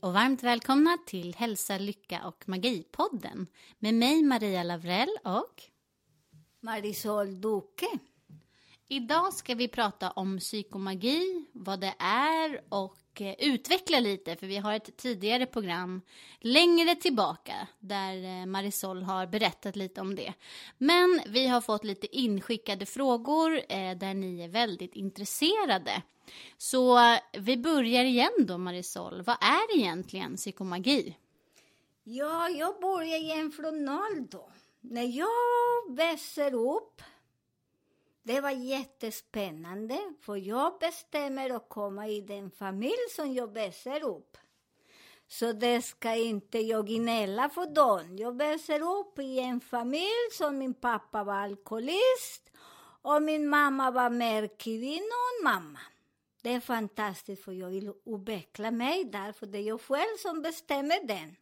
Hej 0.00 0.08
och 0.08 0.14
varmt 0.14 0.42
välkomna 0.42 0.98
till 1.06 1.34
Hälsa, 1.34 1.78
Lycka 1.78 2.26
och 2.26 2.44
Magi-podden 2.46 3.46
med 3.78 3.94
mig 3.94 4.22
Maria 4.22 4.62
Lavrell 4.62 5.18
och 5.24 5.62
Marisol 6.60 7.40
Duque. 7.40 7.98
idag 8.88 9.32
ska 9.32 9.54
vi 9.54 9.68
prata 9.68 10.10
om 10.10 10.38
psykomagi, 10.38 11.46
vad 11.52 11.80
det 11.80 11.94
är 11.98 12.60
och 12.68 13.20
eh, 13.20 13.34
utveckla 13.38 14.00
lite 14.00 14.36
för 14.36 14.46
vi 14.46 14.56
har 14.56 14.72
ett 14.74 14.96
tidigare 14.96 15.46
program 15.46 16.00
längre 16.40 16.94
tillbaka 16.94 17.68
där 17.78 18.40
eh, 18.40 18.46
Marisol 18.46 19.02
har 19.02 19.26
berättat 19.26 19.76
lite 19.76 20.00
om 20.00 20.14
det. 20.14 20.34
Men 20.78 21.20
vi 21.26 21.46
har 21.46 21.60
fått 21.60 21.84
lite 21.84 22.16
inskickade 22.16 22.86
frågor 22.86 23.60
eh, 23.68 23.96
där 23.96 24.14
ni 24.14 24.40
är 24.40 24.48
väldigt 24.48 24.94
intresserade. 24.94 26.02
Så 26.58 26.98
eh, 26.98 27.18
vi 27.32 27.56
börjar 27.56 28.04
igen 28.04 28.32
då 28.38 28.58
Marisol. 28.58 29.22
Vad 29.22 29.36
är 29.40 29.76
egentligen 29.76 30.36
psykomagi? 30.36 31.16
Ja, 32.04 32.48
jag 32.48 32.80
börjar 32.80 33.18
igen 33.18 33.52
från 33.52 33.84
noll 33.84 34.26
då. 34.30 34.50
När 34.80 35.18
jag 35.18 35.96
växer 35.96 36.54
upp, 36.54 37.02
det 38.22 38.40
var 38.40 38.50
jättespännande, 38.50 39.98
för 40.20 40.36
jag 40.36 40.78
bestämmer 40.80 41.50
att 41.50 41.68
komma 41.68 42.08
i 42.08 42.20
den 42.20 42.50
familj 42.50 43.08
som 43.16 43.34
jag 43.34 43.52
växer 43.52 44.04
upp. 44.04 44.36
Så 45.28 45.52
det 45.52 45.82
ska 45.82 46.14
inte 46.14 46.58
jag 46.58 46.86
gnälla 46.86 47.48
för 47.48 47.66
dem. 47.74 48.16
Jag 48.18 48.36
växer 48.36 49.00
upp 49.00 49.18
i 49.18 49.38
en 49.38 49.60
familj 49.60 50.30
som 50.32 50.58
min 50.58 50.74
pappa 50.74 51.24
var 51.24 51.34
alkoholist 51.34 52.50
och 53.02 53.22
min 53.22 53.48
mamma 53.48 53.90
var 53.90 54.10
mer 54.10 54.58
kvinna 54.58 54.98
än 54.98 55.44
mamma. 55.44 55.78
Det 56.48 56.54
är 56.54 56.60
fantastiskt 56.60 57.44
för 57.44 57.52
jag 57.52 57.68
vill 57.68 57.92
utveckla 58.06 58.70
mig 58.70 59.04
där, 59.04 59.32
för 59.32 59.46
det 59.46 59.58
är 59.58 59.62
jag 59.62 59.80
själv 59.80 60.16
som 60.18 60.42
bestämmer 60.42 61.06
den. 61.06 61.36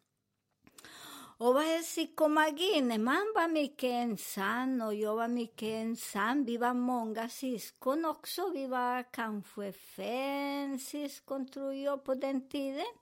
Och 1.39 1.55
vad 1.55 1.65
är 1.65 1.83
psykomagi? 1.83 2.81
När 2.81 2.99
man 2.99 3.33
var 3.35 3.49
mycket 3.49 3.91
ensam 3.91 4.81
och 4.81 4.95
jag 4.95 5.17
var 5.17 5.29
mycket 5.29 5.69
ensam. 5.69 6.45
Vi 6.45 6.57
var 6.57 6.75
många 6.75 7.29
syskon 7.29 8.05
också. 8.05 8.51
Vi 8.51 8.67
var 8.67 9.13
kanske 9.13 9.73
fem 9.73 10.79
syskon 10.79 11.49
tror 11.49 11.75
jag 11.75 12.05
på 12.05 12.15
den 12.15 12.49
tiden. 12.49 12.95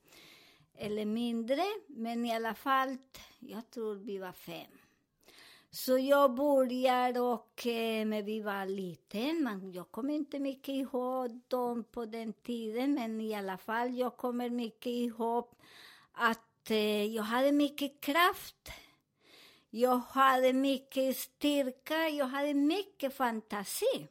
Eller 0.74 1.04
mindre, 1.04 1.64
men 1.86 2.24
i 2.24 2.34
alla 2.34 2.54
fall, 2.54 2.96
jag 3.38 3.70
tror 3.70 3.94
vi 3.94 4.18
var 4.18 4.32
fem. 4.32 4.83
Så 5.74 5.98
jag 5.98 6.34
började 6.34 7.20
och, 7.20 7.66
eh, 7.66 8.06
men 8.06 8.24
vi 8.24 8.40
var 8.40 8.66
liten, 8.66 9.42
men 9.42 9.72
jag 9.72 9.90
kommer 9.90 10.14
inte 10.14 10.38
mycket 10.38 10.74
ihåg 10.74 11.40
dem 11.48 11.84
på 11.84 12.04
den 12.04 12.32
tiden, 12.32 12.94
men 12.94 13.20
i 13.20 13.34
alla 13.34 13.58
fall, 13.58 13.94
jag 13.98 14.16
kommer 14.16 14.50
mycket 14.50 14.86
ihåg 14.86 15.48
att 16.12 16.70
eh, 16.70 17.04
jag 17.04 17.22
hade 17.22 17.52
mycket 17.52 18.00
kraft. 18.00 18.70
Jag 19.70 19.96
hade 19.96 20.52
mycket 20.52 21.16
styrka, 21.16 22.08
jag 22.08 22.26
hade 22.26 22.54
mycket 22.54 23.16
fantasi. 23.16 24.06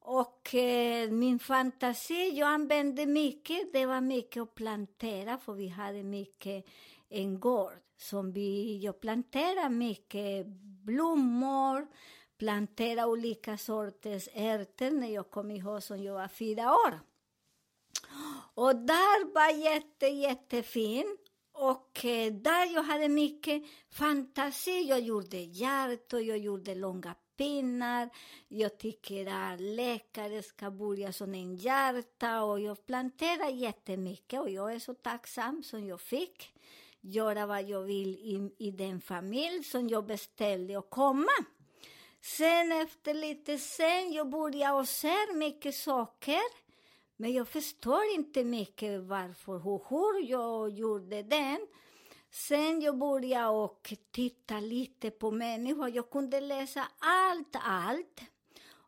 Och 0.00 0.54
eh, 0.54 1.10
min 1.10 1.38
fantasi, 1.38 2.30
jag 2.38 2.48
använde 2.48 3.06
mycket, 3.06 3.72
det 3.72 3.86
var 3.86 4.00
mycket 4.00 4.42
att 4.42 4.54
plantera, 4.54 5.38
för 5.38 5.52
vi 5.52 5.68
hade 5.68 6.02
mycket 6.02 6.64
en 7.08 7.40
gård. 7.40 7.89
Som 8.00 8.32
vi, 8.32 8.78
jag 8.82 9.00
planterade 9.00 9.68
mycket 9.68 10.46
blommor, 10.86 11.86
planterade 12.38 13.08
olika 13.08 13.56
sorters 13.56 14.28
ärtor 14.34 14.90
när 14.90 15.08
jag 15.08 15.30
kom 15.30 15.50
ihåg 15.50 15.82
som 15.82 16.02
jag 16.02 16.14
var 16.14 16.28
fyra 16.28 16.72
år. 16.72 17.00
Och 18.54 18.76
där 18.76 19.34
var 19.34 19.64
jätte, 19.64 20.06
jättefin. 20.06 21.16
Och 21.52 22.04
eh, 22.04 22.32
där 22.32 22.74
jag 22.74 22.82
hade 22.82 23.08
mycket 23.08 23.62
fantasi. 23.90 24.88
Jag 24.88 25.00
gjorde 25.00 25.36
hjärtor, 25.36 26.20
jag 26.20 26.38
gjorde 26.38 26.74
långa 26.74 27.14
pinnar. 27.36 28.10
Jag 28.48 28.78
tycker 28.78 29.26
att 29.26 29.60
läkare 29.60 30.42
ska 30.42 30.70
börja 30.70 31.12
som 31.12 31.34
en 31.34 31.56
hjärta. 31.56 32.42
Och 32.42 32.60
jag 32.60 32.86
planterade 32.86 33.50
jättemycket 33.50 34.40
och 34.40 34.50
jag 34.50 34.74
är 34.74 34.78
så 34.78 34.94
tacksam 34.94 35.62
som 35.62 35.86
jag 35.86 36.00
fick 36.00 36.52
göra 37.00 37.46
vad 37.46 37.62
jag 37.62 37.82
vill 37.82 38.14
i, 38.14 38.50
i 38.58 38.70
den 38.70 39.00
familj 39.00 39.64
som 39.64 39.88
jag 39.88 40.06
beställde 40.06 40.78
att 40.78 40.90
komma. 40.90 41.32
Sen 42.22 42.72
efter 42.72 43.14
lite 43.14 43.58
sen, 43.58 44.12
jag 44.12 44.30
började 44.30 44.78
och 44.78 44.88
se 44.88 45.32
mycket 45.34 45.74
saker. 45.74 46.40
Men 47.16 47.32
jag 47.32 47.48
förstår 47.48 48.04
inte 48.14 48.44
mycket 48.44 49.00
varför 49.00 49.68
och 49.68 49.86
hur 49.88 50.30
jag 50.30 50.70
gjorde 50.70 51.22
den. 51.22 51.66
Sen 52.30 52.80
jag 52.80 52.98
började 52.98 53.48
och 53.48 53.94
titta 54.10 54.60
lite 54.60 55.10
på 55.10 55.30
människor. 55.30 55.88
Jag 55.88 56.10
kunde 56.10 56.40
läsa 56.40 56.88
allt, 56.98 57.56
allt. 57.62 58.20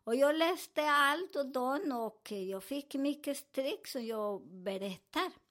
Och 0.05 0.15
jag 0.15 0.35
läste 0.35 0.83
allt 0.83 1.35
och 1.35 1.45
då 1.45 1.79
och 2.07 2.31
jag 2.31 2.63
fick 2.63 2.93
mycket 2.93 3.37
stryk 3.37 3.87
som 3.87 4.05
jag 4.05 4.47
berättar. 4.47 5.42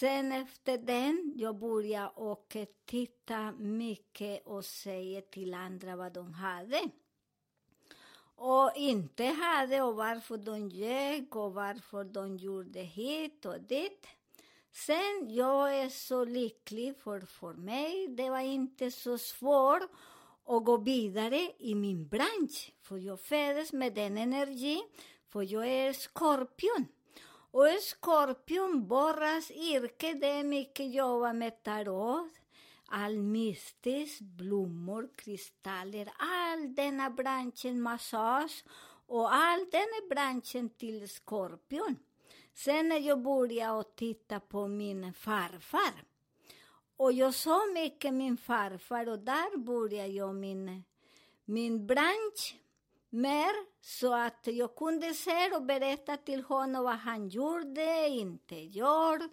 Sen 0.00 0.32
efter 0.32 0.78
den, 0.78 1.32
jag 1.36 1.58
började 1.58 2.08
och 2.14 2.56
titta 2.84 3.52
mycket 3.52 4.46
och 4.46 4.64
säga 4.64 5.20
till 5.20 5.54
andra 5.54 5.96
vad 5.96 6.12
de 6.12 6.32
hade 6.32 6.80
och 8.36 8.70
inte 8.76 9.24
hade 9.24 9.82
och 9.82 9.96
varför 9.96 10.36
de 10.36 10.68
ljög 10.68 11.36
och 11.36 11.54
varför 11.54 12.04
de 12.04 12.36
gjorde 12.36 12.80
hit 12.80 13.44
och 13.44 13.60
dit. 13.60 14.06
Sen, 14.72 15.26
jag 15.28 15.78
är 15.78 15.88
så 15.88 16.24
lycklig 16.24 16.96
för 16.96 17.20
för 17.20 17.54
mig, 17.54 18.08
det 18.08 18.30
var 18.30 18.40
inte 18.40 18.90
så 18.90 19.18
svårt 19.18 19.82
att 20.46 20.64
gå 20.64 20.76
vidare 20.76 21.52
i 21.58 21.74
min 21.74 22.08
bransch. 22.08 22.72
För 22.82 22.98
jag 22.98 23.20
föddes 23.20 23.72
med 23.72 23.94
den 23.94 24.18
energin, 24.18 24.82
för 25.28 25.42
jag 25.52 25.68
är 25.68 25.92
skorpion. 25.92 26.86
Och 27.54 27.66
skorpion, 27.80 28.88
borras 28.88 29.50
yrke, 29.50 30.14
det 30.14 30.26
är 30.26 30.44
mycket 30.44 30.94
jobba 30.94 31.32
med 31.32 31.62
tarot, 31.62 32.30
almistis, 32.86 34.20
blommor, 34.20 35.08
kristaller, 35.16 36.12
all 36.18 36.74
denna 36.74 37.10
branschen, 37.10 37.82
massage 37.82 38.64
och 39.06 39.34
all 39.34 39.66
denna 39.70 40.08
branschen 40.10 40.70
till 40.70 41.08
skorpion. 41.08 41.96
Sen 42.54 42.88
när 42.88 43.00
jag 43.00 43.22
började 43.22 43.80
att 43.80 43.96
titta 43.96 44.40
på 44.40 44.66
min 44.66 45.12
farfar, 45.14 46.04
och 46.96 47.12
jag 47.12 47.34
såg 47.34 47.72
mycket 47.74 48.14
min 48.14 48.36
farfar 48.36 49.08
och 49.08 49.18
där 49.18 49.58
började 49.58 50.12
jag 50.12 50.34
min, 50.34 50.84
min 51.44 51.86
bransch 51.86 52.56
mer 53.12 53.52
så 53.80 54.14
att 54.14 54.46
jag 54.46 54.76
kunde 54.76 55.14
se 55.14 55.50
och 55.54 55.62
berätta 55.62 56.16
till 56.16 56.42
honom 56.42 56.84
vad 56.84 56.94
han 56.94 57.28
gjorde, 57.28 58.08
inte 58.08 58.54
gör. 58.54 59.28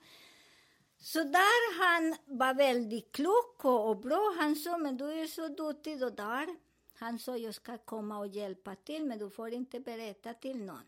Så 0.97 1.23
där 1.23 1.79
han 1.79 2.15
var 2.37 2.53
väldigt 2.53 3.11
klok 3.11 3.65
och, 3.65 3.89
och 3.89 3.97
bra. 3.97 4.35
Han 4.39 4.55
sa, 4.55 4.77
men 4.77 4.97
du 4.97 5.11
är 5.11 5.27
så 5.27 5.47
duktig 5.47 6.03
och 6.03 6.13
där. 6.13 6.47
Han 6.93 7.19
sa, 7.19 7.37
jag 7.37 7.55
ska 7.55 7.77
komma 7.77 8.19
och 8.19 8.27
hjälpa 8.27 8.75
till, 8.75 9.05
men 9.05 9.19
du 9.19 9.29
får 9.29 9.53
inte 9.53 9.79
berätta 9.79 10.33
till 10.33 10.63
någon. 10.63 10.85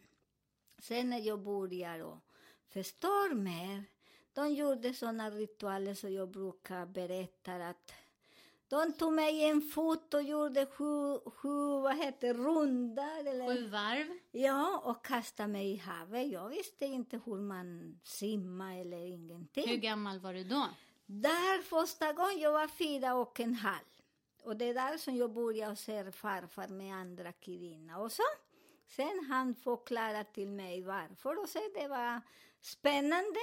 Sen 0.79 1.09
när 1.09 1.19
jag 1.19 1.39
började 1.39 2.03
och 2.03 2.17
förstår 2.69 3.33
mer, 3.33 3.83
de 4.33 4.53
gjorde 4.53 4.93
sådana 4.93 5.29
ritualer 5.29 5.93
så 5.93 6.09
jag 6.09 6.29
brukar 6.29 6.85
berätta 6.85 7.53
att 7.53 7.91
de 8.75 8.93
tog 8.93 9.13
mig 9.13 9.43
en 9.43 9.61
fot 9.61 10.13
och 10.13 10.23
gjorde 10.23 10.65
sju, 10.65 11.19
sju 11.25 11.81
vad 11.81 11.97
heter 11.97 12.33
rundar. 12.33 13.19
Eller? 13.19 13.47
Sju 13.47 13.67
varv. 13.67 14.07
Ja, 14.31 14.81
och 14.83 15.05
kastade 15.05 15.49
mig 15.49 15.71
i 15.71 15.77
havet. 15.77 16.31
Jag 16.31 16.49
visste 16.49 16.85
inte 16.85 17.21
hur 17.25 17.35
man 17.35 17.99
simmar 18.03 18.77
eller 18.77 18.97
ingenting. 18.97 19.69
Hur 19.69 19.77
gammal 19.77 20.19
var 20.19 20.33
du 20.33 20.43
då? 20.43 20.69
Där 21.05 21.61
första 21.61 22.13
gången 22.13 22.39
jag 22.39 22.51
var 22.51 22.67
fyra 22.67 23.13
och 23.13 23.39
en 23.39 23.53
halv. 23.53 23.91
Och 24.43 24.57
det 24.57 24.65
är 24.65 24.73
där 24.73 24.97
som 24.97 25.15
jag 25.15 25.33
började 25.33 25.75
se 25.75 26.11
farfar 26.11 26.67
med 26.67 26.95
andra 26.95 27.31
kvinna 27.31 27.99
och 27.99 28.11
så. 28.11 28.23
Sen 28.87 29.25
han 29.29 29.55
förklarade 29.55 30.23
till 30.23 30.47
mig 30.47 30.83
varför 30.83 31.41
och 31.43 31.49
så 31.49 31.59
det 31.75 31.87
var 31.87 32.21
spännande. 32.61 33.39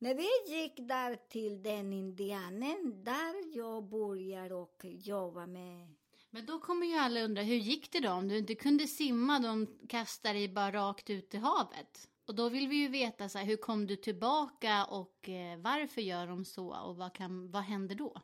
När 0.00 0.14
vi 0.14 0.54
gick 0.54 0.76
där 0.76 1.16
till 1.28 1.62
den 1.62 1.92
indianen, 1.92 3.04
där 3.04 3.56
jag 3.56 3.84
började 3.84 4.54
och 4.54 4.80
jobba 4.84 5.46
med 5.46 5.94
Men 6.30 6.46
då 6.46 6.60
kommer 6.60 6.86
ju 6.86 6.94
alla 6.94 7.20
undra, 7.20 7.42
hur 7.42 7.56
gick 7.56 7.92
det 7.92 8.00
då? 8.00 8.10
Om 8.10 8.28
du 8.28 8.38
inte 8.38 8.54
kunde 8.54 8.86
simma, 8.86 9.38
de 9.38 9.66
kastade 9.88 10.34
dig 10.34 10.48
bara 10.48 10.72
rakt 10.72 11.10
ut 11.10 11.34
i 11.34 11.36
havet. 11.36 12.08
Och 12.26 12.34
då 12.34 12.48
vill 12.48 12.68
vi 12.68 12.76
ju 12.76 12.88
veta, 12.88 13.28
så 13.28 13.38
här, 13.38 13.46
hur 13.46 13.56
kom 13.56 13.86
du 13.86 13.96
tillbaka 13.96 14.84
och 14.84 15.28
eh, 15.28 15.58
varför 15.58 16.00
gör 16.00 16.26
de 16.26 16.44
så? 16.44 16.76
Och 16.76 16.96
vad, 16.96 17.12
kan, 17.12 17.50
vad 17.50 17.62
händer 17.62 17.94
då? 17.94 18.22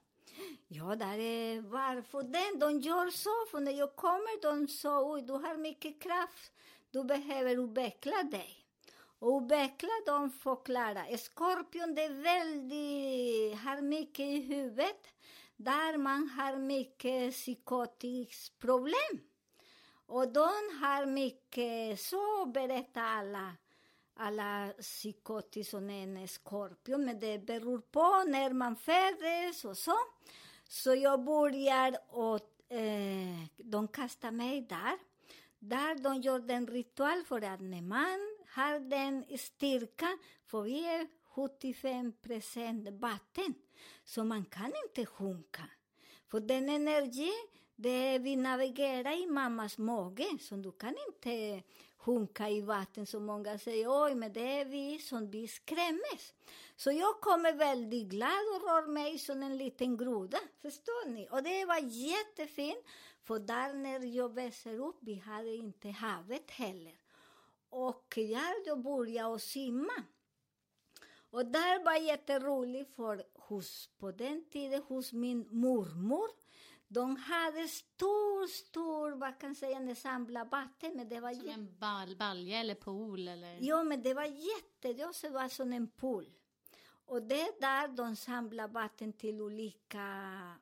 Ja, 0.69 0.97
där 0.97 1.19
är 1.19 1.61
varför 1.61 2.23
den. 2.23 2.59
De 2.59 2.81
gör 2.81 3.11
så, 3.11 3.47
för 3.51 3.61
när 3.61 3.73
jag 3.73 3.97
kommer 3.97 4.43
de 4.43 4.69
sa 4.69 5.13
oj, 5.13 5.23
du 5.23 5.33
har 5.33 5.57
mycket 5.57 6.03
kraft, 6.03 6.53
du 6.91 7.05
behöver 7.05 7.65
utveckla 7.65 8.23
dig. 8.23 8.64
Och 9.25 9.43
utveckla 9.43 9.89
de 10.07 10.31
förklarar. 10.31 11.17
Skorpion, 11.17 11.95
det 11.95 12.05
är 12.05 12.23
väldigt, 12.23 13.59
har 13.61 13.83
mycket 13.83 14.27
i 14.27 14.41
huvudet, 14.41 15.07
där 15.57 15.99
man 15.99 16.29
har 16.29 16.57
mycket 16.57 17.33
psykotiskt 17.33 18.59
problem. 18.59 19.21
Och 20.07 20.33
de 20.33 20.49
har 20.81 21.07
mycket, 21.07 22.01
så 22.01 22.47
berättar 22.47 23.03
alla, 23.03 23.53
alla 24.15 24.73
psykotis 24.81 25.71
som 25.71 25.91
en 25.91 26.29
skorpion, 26.29 27.05
men 27.05 27.19
det 27.19 27.39
beror 27.39 27.79
på 27.79 28.25
när 28.27 28.53
man 28.53 28.77
föddes 28.77 29.65
och 29.65 29.77
så. 29.77 29.97
Så 30.69 30.95
jag 30.95 31.25
börjar 31.25 31.97
och 32.09 32.73
eh, 32.73 33.47
de 33.57 33.89
kastar 33.89 34.31
mig 34.31 34.61
där. 34.61 34.99
Där 35.59 35.95
de 35.95 36.21
gör 36.21 36.51
en 36.51 36.67
ritual 36.67 37.25
för 37.25 37.43
att 37.43 37.61
när 37.61 37.83
man 37.83 38.34
har 38.55 38.81
den 38.81 39.39
styrkan, 39.39 40.19
för 40.47 40.63
vi 40.63 40.85
är 40.87 41.07
75 41.35 42.13
procent 42.23 42.89
vatten, 42.89 43.55
så 44.05 44.25
man 44.25 44.45
kan 44.45 44.73
inte 44.87 45.07
sjunka. 45.07 45.63
För 46.29 46.41
den 46.41 46.69
energi, 46.69 47.33
det 47.77 48.19
vi 48.19 48.37
navigerar 48.37 49.23
i 49.23 49.27
mammas 49.27 49.79
mage, 49.79 50.39
så 50.41 50.57
du 50.57 50.73
kan 50.73 50.95
inte 51.09 51.63
sjunka 51.97 52.51
i 52.51 52.61
vatten 52.61 53.07
som 53.07 53.27
många 53.27 53.59
säger, 53.59 54.05
oj, 54.05 54.15
men 54.15 54.33
det 54.33 54.61
är 54.61 54.65
vi 54.65 54.99
som 54.99 55.31
vi 55.31 55.49
skrämmes. 55.49 56.35
Så 56.77 56.93
jag 56.93 57.21
kommer 57.21 57.53
väldigt 57.53 58.09
glad 58.09 58.45
och 58.55 58.63
rör 58.69 58.87
mig 58.87 59.19
som 59.19 59.43
en 59.43 59.59
liten 59.59 59.97
groda, 59.97 60.39
förstår 60.63 61.09
ni? 61.09 61.29
Och 61.31 61.43
det 61.43 61.65
var 61.65 61.79
jättefint, 61.79 62.85
för 63.23 63.39
där 63.39 63.75
när 63.75 64.17
jag 64.17 64.35
växer 64.35 64.79
upp, 64.79 64.97
vi 65.01 65.15
hade 65.15 65.55
inte 65.55 65.91
havet 65.91 66.51
heller. 66.51 67.04
Och 67.75 68.15
jag 68.17 68.55
då 68.67 68.77
började 68.77 69.39
simma. 69.39 70.03
Och 71.31 71.47
där 71.47 71.85
var 71.85 71.97
jätteroligt 71.97 72.97
för 72.97 73.25
hos, 73.35 73.89
på 73.99 74.13
den 74.13 74.45
tiden 74.51 74.83
hos 74.83 75.13
min 75.13 75.47
mormor, 75.51 76.29
de 76.89 77.17
hade 77.17 77.69
stor, 77.69 78.47
stor, 78.47 79.11
vad 79.11 79.39
kan 79.41 79.51
jag 79.51 79.57
säga, 79.57 79.77
en 79.77 79.97
samla 79.97 80.45
vatten, 80.45 80.93
men 80.97 81.09
det 81.09 81.21
var 81.21 81.33
Som 81.33 81.49
en 81.49 81.79
bal, 81.79 82.17
balja 82.17 82.61
eller 82.61 82.75
pool 82.75 83.29
eller? 83.29 83.59
Ja, 83.61 83.83
men 83.83 84.03
det 84.03 84.15
var 84.15 84.25
jätte, 84.25 84.93
det 84.93 85.31
var 85.31 85.49
som 85.49 85.73
en 85.73 85.89
pool. 85.89 86.31
Och 87.07 87.23
det 87.23 87.41
är 87.41 87.61
där 87.61 87.89
de 87.89 88.17
samlar 88.17 88.69
vatten 88.69 89.13
till 89.13 89.41
olika 89.41 90.07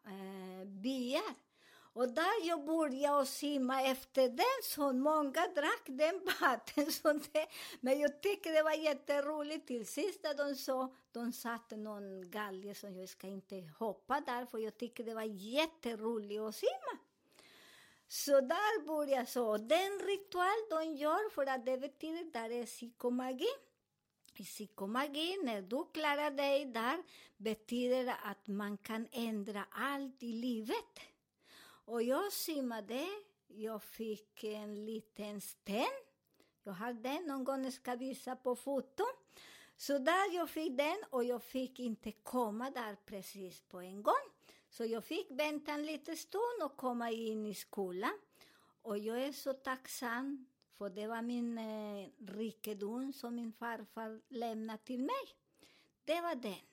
eh, 0.05 0.67
byar. 0.67 1.35
Och 1.95 2.09
där 2.09 2.47
jag 2.47 2.65
började 2.65 3.27
simma 3.27 3.83
efter 3.83 4.29
den, 4.29 4.63
så 4.63 4.93
många 4.93 5.47
drack 5.55 5.83
den 5.87 6.21
vatten. 6.41 6.93
Så 6.93 7.13
det, 7.13 7.47
men 7.81 8.01
jag 8.01 8.23
tyckte 8.23 8.53
det 8.53 8.63
var 8.63 8.73
jätteroligt. 8.73 9.67
Till 9.67 9.87
sist 9.87 10.21
när 10.23 10.35
de 10.35 10.57
sa, 10.57 10.95
de 11.13 11.33
satte 11.33 11.77
någon 11.77 12.31
galge 12.31 12.75
som 12.75 12.97
jag 12.97 13.09
ska 13.09 13.27
inte 13.27 13.71
hoppa 13.79 14.21
där, 14.21 14.47
för 14.47 14.59
jag 14.59 14.77
tyckte 14.77 15.03
det 15.03 15.15
var 15.15 15.23
jätteroligt 15.23 16.41
att 16.41 16.55
simma. 16.57 16.99
Så 18.09 18.41
där 18.41 18.87
började 18.87 19.27
så. 19.27 19.57
Den 19.57 20.01
ritual 20.07 20.59
de 20.71 20.97
gör, 20.97 21.31
för 21.31 21.47
att 21.47 21.67
det 21.67 21.79
betyder 21.79 22.33
där 22.33 22.51
är 22.51 22.67
psykomagi. 22.67 23.49
I 24.35 24.45
psykomagi, 24.45 25.39
när 25.45 25.63
du 25.63 25.85
klarar 25.93 26.31
dig 26.31 26.65
där, 26.65 27.03
betyder 27.37 28.05
det 28.05 28.17
att 28.23 28.47
man 28.47 28.79
kan 28.79 29.09
ändra 29.13 29.65
allt 29.71 30.23
i 30.23 30.33
livet. 30.33 31.12
Och 31.85 32.03
jag 32.03 32.33
simmade, 32.33 33.07
jag 33.47 33.83
fick 33.83 34.45
en 34.45 34.85
liten 34.85 35.41
sten. 35.41 36.03
Jag 36.63 36.73
har 36.73 36.93
den, 36.93 37.25
någon 37.25 37.45
gång 37.45 37.65
jag 37.65 37.73
ska 37.73 37.95
visa 37.95 38.37
på 38.37 38.57
foto. 38.57 39.05
Så 39.77 39.99
där 39.99 40.35
jag 40.35 40.51
fick 40.51 40.77
den 40.77 40.97
och 41.11 41.25
jag 41.25 41.43
fick 41.43 41.81
inte 41.81 42.13
komma 42.13 42.71
där 42.71 42.97
precis 43.07 43.61
på 43.61 43.81
en 43.81 44.03
gång. 44.03 44.31
Så 44.69 44.85
jag 44.85 45.05
fick 45.05 45.31
vänta 45.31 45.73
en 45.73 45.87
liten 45.87 46.17
stund 46.17 46.63
och 46.65 46.77
komma 46.77 47.11
in 47.11 47.47
i 47.47 47.55
skolan. 47.55 48.19
Och 48.83 48.99
jag 48.99 49.23
är 49.23 49.33
så 49.33 49.53
tacksam, 49.53 50.47
för 50.79 50.91
det 50.91 51.07
var 51.07 51.23
min 51.23 51.59
eh, 51.59 52.09
rikedom 52.27 53.13
som 53.13 53.35
min 53.35 53.53
farfar 53.53 54.21
lämnade 54.29 54.79
till 54.79 55.01
mig. 55.01 55.25
Det 56.05 56.21
var 56.21 56.35
den. 56.35 56.72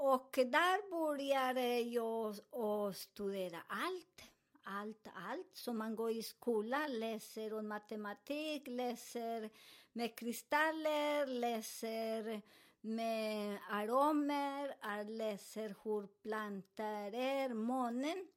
Och 0.00 0.30
där 0.32 0.90
började 0.90 1.80
jag 1.80 2.36
att 2.52 2.96
studera 2.96 3.58
allt. 3.68 4.22
Allt, 4.62 5.06
allt. 5.14 5.50
Så 5.52 5.72
man 5.72 5.96
går 5.96 6.10
i 6.10 6.22
skolan, 6.22 7.00
läser 7.00 7.54
om 7.54 7.68
matematik, 7.68 8.62
läser 8.66 9.50
med 9.92 10.18
kristaller, 10.18 11.26
läser 11.26 12.42
med 12.80 13.58
aromer, 13.70 14.76
eh, 14.82 15.10
läser 15.10 15.74
hur 15.84 16.06
plantor 16.06 17.14
är, 17.14 17.54
månen. 17.54 18.28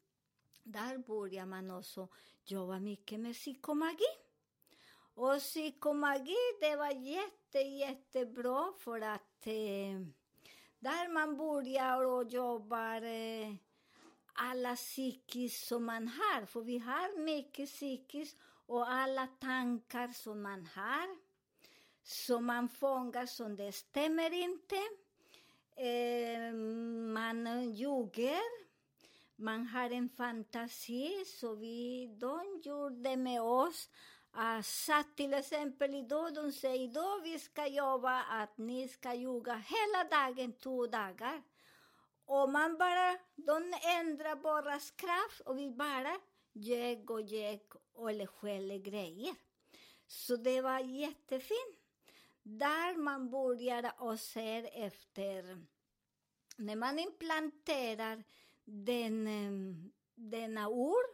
Där 0.64 0.98
börjar 0.98 1.46
man 1.46 1.72
också 1.72 2.08
jobba 2.44 2.80
mycket 2.80 3.20
med 3.20 3.34
psykomagi. 3.34 4.14
Och 5.14 5.40
psykomagi, 5.40 6.38
det 6.62 6.76
var 6.76 6.92
jätte, 6.92 7.60
jättebra 7.60 8.74
för 8.80 9.02
att 9.02 9.48
eh, 9.48 10.21
där 10.82 11.14
man 11.14 11.38
börjar 11.38 12.06
och 12.06 12.28
jobbar 12.28 13.02
eh, 13.02 13.54
alla 14.34 14.76
psykiskt 14.76 15.68
som 15.68 15.86
man 15.86 16.08
har, 16.08 16.46
för 16.46 16.62
vi 16.62 16.78
har 16.78 17.24
mycket 17.24 17.70
psykiskt 17.70 18.38
och 18.66 18.92
alla 18.92 19.28
tankar 19.28 20.08
som 20.08 20.42
man 20.42 20.66
har, 20.66 21.18
som 22.04 22.46
man 22.46 22.70
fångar 22.70 23.26
som 23.26 23.56
det 23.56 23.72
stämmer 23.72 24.34
inte. 24.34 24.76
Eh, 25.76 26.54
man 27.14 27.72
ljuger, 27.72 28.72
man 29.36 29.66
har 29.68 29.90
en 29.90 30.10
fantasi, 30.10 31.26
så 31.26 31.56
vi, 31.56 32.08
de 32.20 32.62
gjorde 32.64 33.18
med 33.18 33.42
oss. 33.42 33.90
Uh, 34.38 34.62
satt 34.62 35.16
till 35.18 35.34
exempel 35.34 35.96
idag, 35.96 36.34
de 36.34 36.52
säger 36.52 36.84
idag 36.84 37.22
vi 37.24 37.40
ska 37.40 37.68
jobba 37.68 38.22
att 38.22 38.58
ni 38.58 38.88
ska 38.88 39.14
ljuga 39.14 39.54
hela 39.54 40.04
dagen, 40.10 40.54
två 40.54 40.88
dagar. 40.88 41.42
Och 42.26 42.50
man 42.50 42.78
bara, 42.78 43.18
de 43.36 43.74
ändrar 44.00 44.36
bara 44.36 44.80
kraft 44.96 45.42
och 45.46 45.58
vi 45.58 45.72
bara 45.72 46.20
ljög 46.54 47.12
och 47.12 47.22
ljög 47.22 47.62
eller 48.10 48.26
skäller 48.26 48.78
grejer. 48.78 49.36
Så 50.08 50.36
det 50.36 50.62
var 50.62 50.80
jättefint. 50.80 51.78
Där 52.44 52.96
man 52.96 53.30
började 53.30 53.94
och 53.98 54.20
ser 54.20 54.86
efter, 54.86 55.66
när 56.58 56.76
man 56.76 57.00
implanterar 57.00 58.24
den, 58.66 59.28
eh, 59.28 59.92
denna 60.16 60.70
ord, 60.70 61.06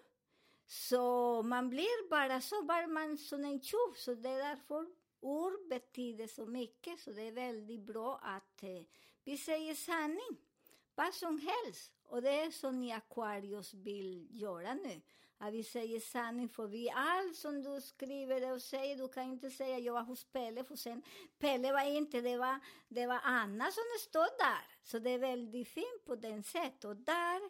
så 0.67 1.41
man 1.43 1.69
blir 1.69 2.09
bara 2.09 2.41
så, 2.41 2.63
bara 2.63 2.88
man 2.88 3.17
som 3.17 3.45
en 3.45 3.62
tjuv. 3.62 3.93
Så 3.95 4.13
det 4.13 4.29
är 4.29 4.50
därför 4.50 4.86
ord 5.19 5.67
betyder 5.69 6.27
så 6.27 6.45
mycket. 6.45 7.00
Så 7.00 7.12
det 7.12 7.21
är 7.21 7.31
väldigt 7.31 7.81
bra 7.81 8.19
att 8.24 8.63
eh, 8.63 8.83
vi 9.24 9.38
säger 9.38 9.75
sanning. 9.75 10.38
Vad 10.95 11.13
som 11.13 11.39
helst. 11.39 11.91
Och 12.03 12.21
det 12.21 12.29
är 12.29 12.51
som 12.51 12.79
ni 12.79 12.93
Aquarius 12.93 13.74
vill 13.74 14.27
göra 14.31 14.74
nu. 14.74 15.01
Att 15.38 15.53
vi 15.53 15.63
säger 15.63 16.00
sanning. 16.00 16.50
För 16.50 16.67
vi, 16.67 16.89
allt 16.89 17.36
som 17.36 17.63
du 17.63 17.81
skriver 17.81 18.53
och 18.53 18.62
säger, 18.62 18.97
du 18.97 19.07
kan 19.07 19.24
inte 19.24 19.51
säga 19.51 19.79
jag 19.79 19.93
var 19.93 20.03
hos 20.03 20.24
Pelle. 20.24 20.63
För 20.63 20.75
sen, 20.75 21.03
Pelle 21.39 21.71
var 21.71 21.86
inte, 21.86 22.21
det 22.21 22.38
var, 22.38 22.59
det 22.88 23.07
var 23.07 23.19
Anna 23.24 23.71
som 23.71 23.83
stod 24.00 24.38
där. 24.39 24.77
Så 24.83 25.00
det 25.00 25.09
är 25.09 25.19
väldigt 25.19 25.67
fint 25.67 26.05
på 26.05 26.15
den 26.15 26.43
sättet. 26.43 26.86
Och 26.86 26.95
där 26.95 27.41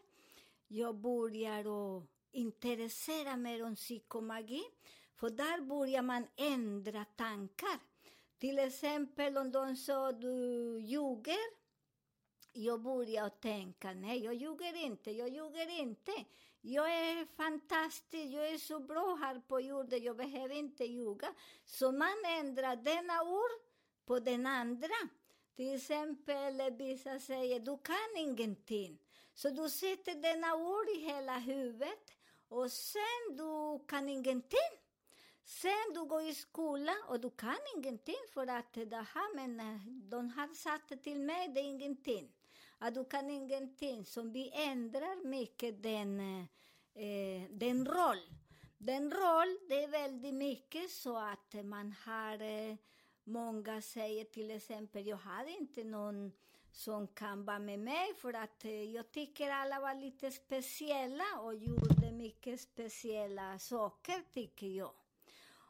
jag 0.68 0.96
börjar 0.96 1.68
och 1.68 2.04
intressera 2.38 3.38
mig 3.38 3.64
om 3.64 3.76
psykomagi, 3.76 4.64
för 5.16 5.30
där 5.30 5.62
börjar 5.62 6.02
man 6.02 6.28
ändra 6.36 7.06
tankar. 7.06 7.80
Till 8.38 8.60
exempel 8.60 9.38
om 9.38 9.52
de 9.52 9.76
sa 9.76 10.12
du 10.12 10.80
ljuger, 10.80 11.68
jag 12.54 12.82
började 12.82 13.30
tänka, 13.30 13.94
nej, 13.94 14.24
jag 14.24 14.34
ljuger 14.34 14.76
inte, 14.76 15.12
jag 15.12 15.30
ljuger 15.30 15.80
inte. 15.80 16.12
Jag 16.62 16.92
är 16.92 17.26
fantastisk, 17.26 18.34
jag 18.34 18.50
är 18.50 18.58
så 18.58 18.80
bra 18.80 19.18
här 19.22 19.40
på 19.48 19.62
jorden, 19.62 20.04
jag 20.04 20.18
behöver 20.18 20.56
inte 20.56 20.86
ljuga. 20.86 21.34
Så 21.66 21.92
man 21.92 22.26
ändrar 22.40 22.76
denna 22.76 23.24
ord 23.24 23.52
på 24.06 24.20
den 24.20 24.46
andra. 24.46 24.96
Till 25.56 25.76
exempel, 25.76 26.72
vissa 26.78 27.20
säger, 27.20 27.60
du 27.60 27.78
kan 27.78 28.18
ingenting. 28.18 29.00
Så 29.34 29.50
du 29.50 29.70
sätter 29.70 30.16
denna 30.16 30.56
ord 30.56 30.90
i 30.98 31.00
hela 31.00 31.40
huvudet 31.40 32.17
och 32.50 32.72
sen 32.72 33.38
du 33.38 33.86
kan 33.88 34.10
ingenting. 34.10 34.74
Sen 35.44 35.94
du 35.94 36.06
går 36.06 36.22
i 36.22 36.34
skolan 36.36 36.96
och 37.08 37.20
du 37.20 37.30
kan 37.30 37.58
ingenting 37.76 38.24
för 38.34 38.48
att 38.48 38.74
det 38.74 39.06
här, 39.14 39.36
men 39.36 39.60
eh, 39.60 39.82
de 39.86 40.30
har 40.30 40.54
sagt 40.54 41.04
till 41.04 41.20
mig, 41.20 41.48
det 41.48 41.60
är 41.60 41.64
ingenting. 41.64 42.32
Att 42.78 42.96
du 42.96 43.06
kan 43.06 43.30
ingenting. 43.30 44.06
Så 44.06 44.22
vi 44.22 44.52
ändrar 44.54 45.26
mycket 45.26 45.84
den, 45.84 46.20
eh, 46.20 46.46
eh, 47.04 47.50
den 47.50 47.86
roll. 47.86 48.22
Den 48.78 49.12
roll, 49.12 49.58
det 49.70 49.84
är 49.84 49.88
väldigt 49.88 50.34
mycket 50.34 50.92
så 50.92 51.18
att 51.18 51.54
man 51.66 51.96
har, 52.06 52.42
eh, 52.42 52.76
många 53.24 53.82
säger 53.82 54.24
till 54.26 54.52
exempel, 54.52 55.08
jag 55.08 55.18
har 55.18 55.46
inte 55.60 55.84
någon 55.84 56.32
som 56.78 57.08
kan 57.08 57.46
vara 57.46 57.60
med 57.60 57.80
mig 57.80 58.14
för 58.16 58.34
att 58.34 58.66
eh, 58.66 58.84
jag 58.84 59.12
tycker 59.12 59.50
alla 59.50 59.80
var 59.80 59.96
lite 59.96 60.32
speciella 60.32 61.40
och 61.40 61.56
gjorde 61.56 62.12
mycket 62.12 62.62
speciella 62.62 63.60
saker, 63.60 64.24
tycker 64.34 64.68
jag. 64.68 64.92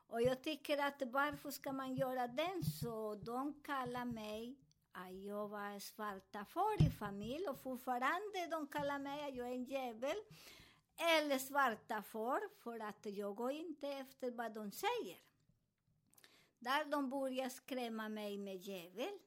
Och 0.08 0.22
jag 0.22 0.44
tycker 0.44 0.78
att 0.78 1.02
varför 1.06 1.52
ska 1.52 1.72
man 1.72 1.96
göra 1.96 2.28
den 2.28 2.64
så? 2.64 3.16
De 3.16 3.54
kallar 3.64 4.06
mig 4.06 4.56
att 4.92 5.14
jag 5.14 5.48
var 5.48 5.80
svarta 5.80 6.46
får 6.46 6.82
i 6.82 6.90
familj 6.90 7.48
och 7.48 7.62
fortfarande 7.62 8.48
de 8.52 8.68
kallar 8.68 9.00
mig 9.00 9.24
att 9.24 9.36
jag 9.36 9.48
är 9.48 9.54
en 9.54 9.66
djävul 9.66 10.18
eller 10.98 11.38
svarta 11.38 12.02
får 12.02 12.40
för 12.64 12.80
att 12.80 13.06
jag 13.06 13.36
går 13.36 13.52
inte 13.52 13.88
efter 13.88 14.32
vad 14.32 14.54
de 14.54 14.72
säger. 14.72 15.18
Där 16.60 16.86
de 16.86 17.10
börjar 17.10 17.50
skrämma 17.50 18.10
mig 18.10 18.38
med 18.38 18.56
djävul. 18.56 19.20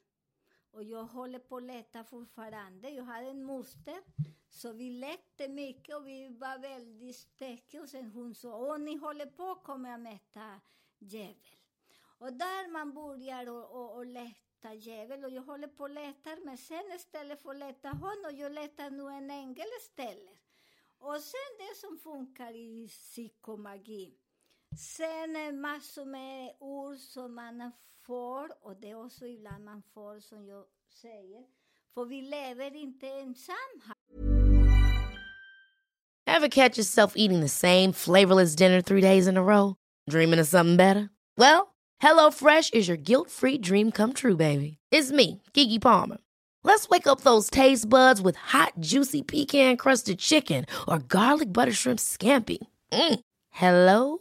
Och 0.71 0.85
jag 0.85 1.05
håller 1.05 1.39
på 1.39 1.57
att 1.57 1.63
leta 1.63 2.05
fortfarande. 2.05 2.91
Jag 2.91 3.05
hade 3.05 3.27
en 3.27 3.45
moster, 3.45 4.03
så 4.49 4.73
vi 4.73 4.91
lekte 4.91 5.49
mycket 5.49 5.97
och 5.97 6.07
vi 6.07 6.29
var 6.29 6.59
väldigt 6.59 7.17
stökiga. 7.17 7.83
Och 7.83 7.89
sen 7.89 8.11
hon 8.11 8.35
sa, 8.35 8.57
åh 8.57 8.79
ni 8.79 8.97
håller 8.97 9.27
på 9.27 9.55
kommer 9.55 9.89
jag 9.89 9.97
att 9.97 10.03
möta 10.03 10.61
djävul. 10.99 11.57
Och 12.19 12.33
där 12.33 12.73
man 12.73 12.93
börjar 12.95 13.49
och, 13.49 13.71
och, 13.71 13.97
och 13.97 14.07
leta 14.07 14.75
djävul, 14.75 15.25
och 15.25 15.31
jag 15.31 15.43
håller 15.43 15.69
på 15.69 15.85
att 15.85 15.91
leta, 15.91 16.37
men 16.45 16.59
sen 16.59 16.93
istället 16.97 17.43
för 17.43 17.51
att 17.51 17.59
leta 17.59 17.89
honom, 17.89 18.37
jag 18.37 18.53
letar 18.53 18.91
nu 18.91 19.09
en 19.09 19.31
ängel 19.31 19.67
istället. 19.81 20.39
Och 20.99 21.21
sen 21.21 21.51
det 21.59 21.77
som 21.77 21.99
funkar 21.99 22.57
i 22.57 22.89
psykomagi. 22.89 24.20
Sen 24.77 25.61
massor 25.61 26.05
med 26.05 26.53
ord 26.61 26.97
som 26.97 27.35
man 27.35 27.73
får, 28.07 28.49
och 28.67 28.77
det 28.81 28.91
är 28.91 29.05
också 29.05 29.27
ibland 29.27 29.65
man 29.65 29.83
får 29.95 30.21
som 30.21 30.47
jag 30.47 30.65
säger, 31.03 31.45
för 31.95 32.05
vi 32.05 32.23
lever 32.23 32.77
inte 32.77 33.07
ensam 33.07 33.57
här. 33.87 33.95
Ever 36.37 36.49
catch 36.49 36.79
yourself 36.79 37.13
eating 37.17 37.41
the 37.41 37.49
same 37.49 37.93
flavorless 37.93 38.57
dinner 38.57 38.83
three 38.83 39.01
days 39.01 39.27
in 39.27 39.37
a 39.37 39.43
row? 39.43 39.75
Dreaming 40.11 40.41
of 40.41 40.47
something 40.47 40.77
better? 40.77 41.11
Well, 41.37 41.75
HelloFresh 42.03 42.73
is 42.73 42.89
your 42.89 42.97
guilt 42.97 43.31
free 43.31 43.59
dream 43.59 43.91
come 43.91 44.13
true, 44.13 44.37
baby. 44.37 44.79
It's 44.93 45.11
me, 45.11 45.43
Gigi 45.55 45.79
Palmer. 45.79 46.19
Let's 46.63 46.89
wake 46.89 47.07
up 47.07 47.23
those 47.23 47.51
taste 47.51 47.89
buds 47.89 48.21
with 48.21 48.37
hot, 48.37 48.73
juicy 48.79 49.23
pecan 49.23 49.77
crusted 49.77 50.19
chicken 50.19 50.67
or 50.87 50.99
garlic 50.99 51.53
butter 51.53 51.73
shrimp 51.73 51.99
scampi. 51.99 52.59
Mm. 52.93 53.21
Hello 53.51 54.21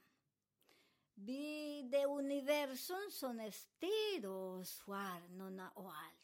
Vi, 1.25 1.81
det 1.91 1.97
är 1.97 2.07
universum 2.07 3.11
som 3.11 3.51
styr 3.51 4.25
oss, 4.25 4.81
stjärnorna 4.81 5.71
och 5.75 5.85
allt. 5.85 6.21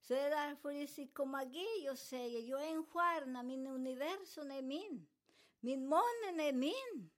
Så 0.00 0.14
det 0.14 0.20
är 0.20 0.30
därför 0.30 0.70
i 0.70 0.86
psykomagi 0.86 1.82
jag 1.84 1.98
säger, 1.98 2.40
jag 2.40 2.66
är 2.66 2.72
en 2.72 2.86
stjärna, 2.86 3.42
min 3.42 3.66
universum 3.66 4.50
är 4.50 4.62
min. 4.62 5.06
Min 5.60 5.86
månen 5.86 6.40
är 6.40 6.52
min. 6.52 7.10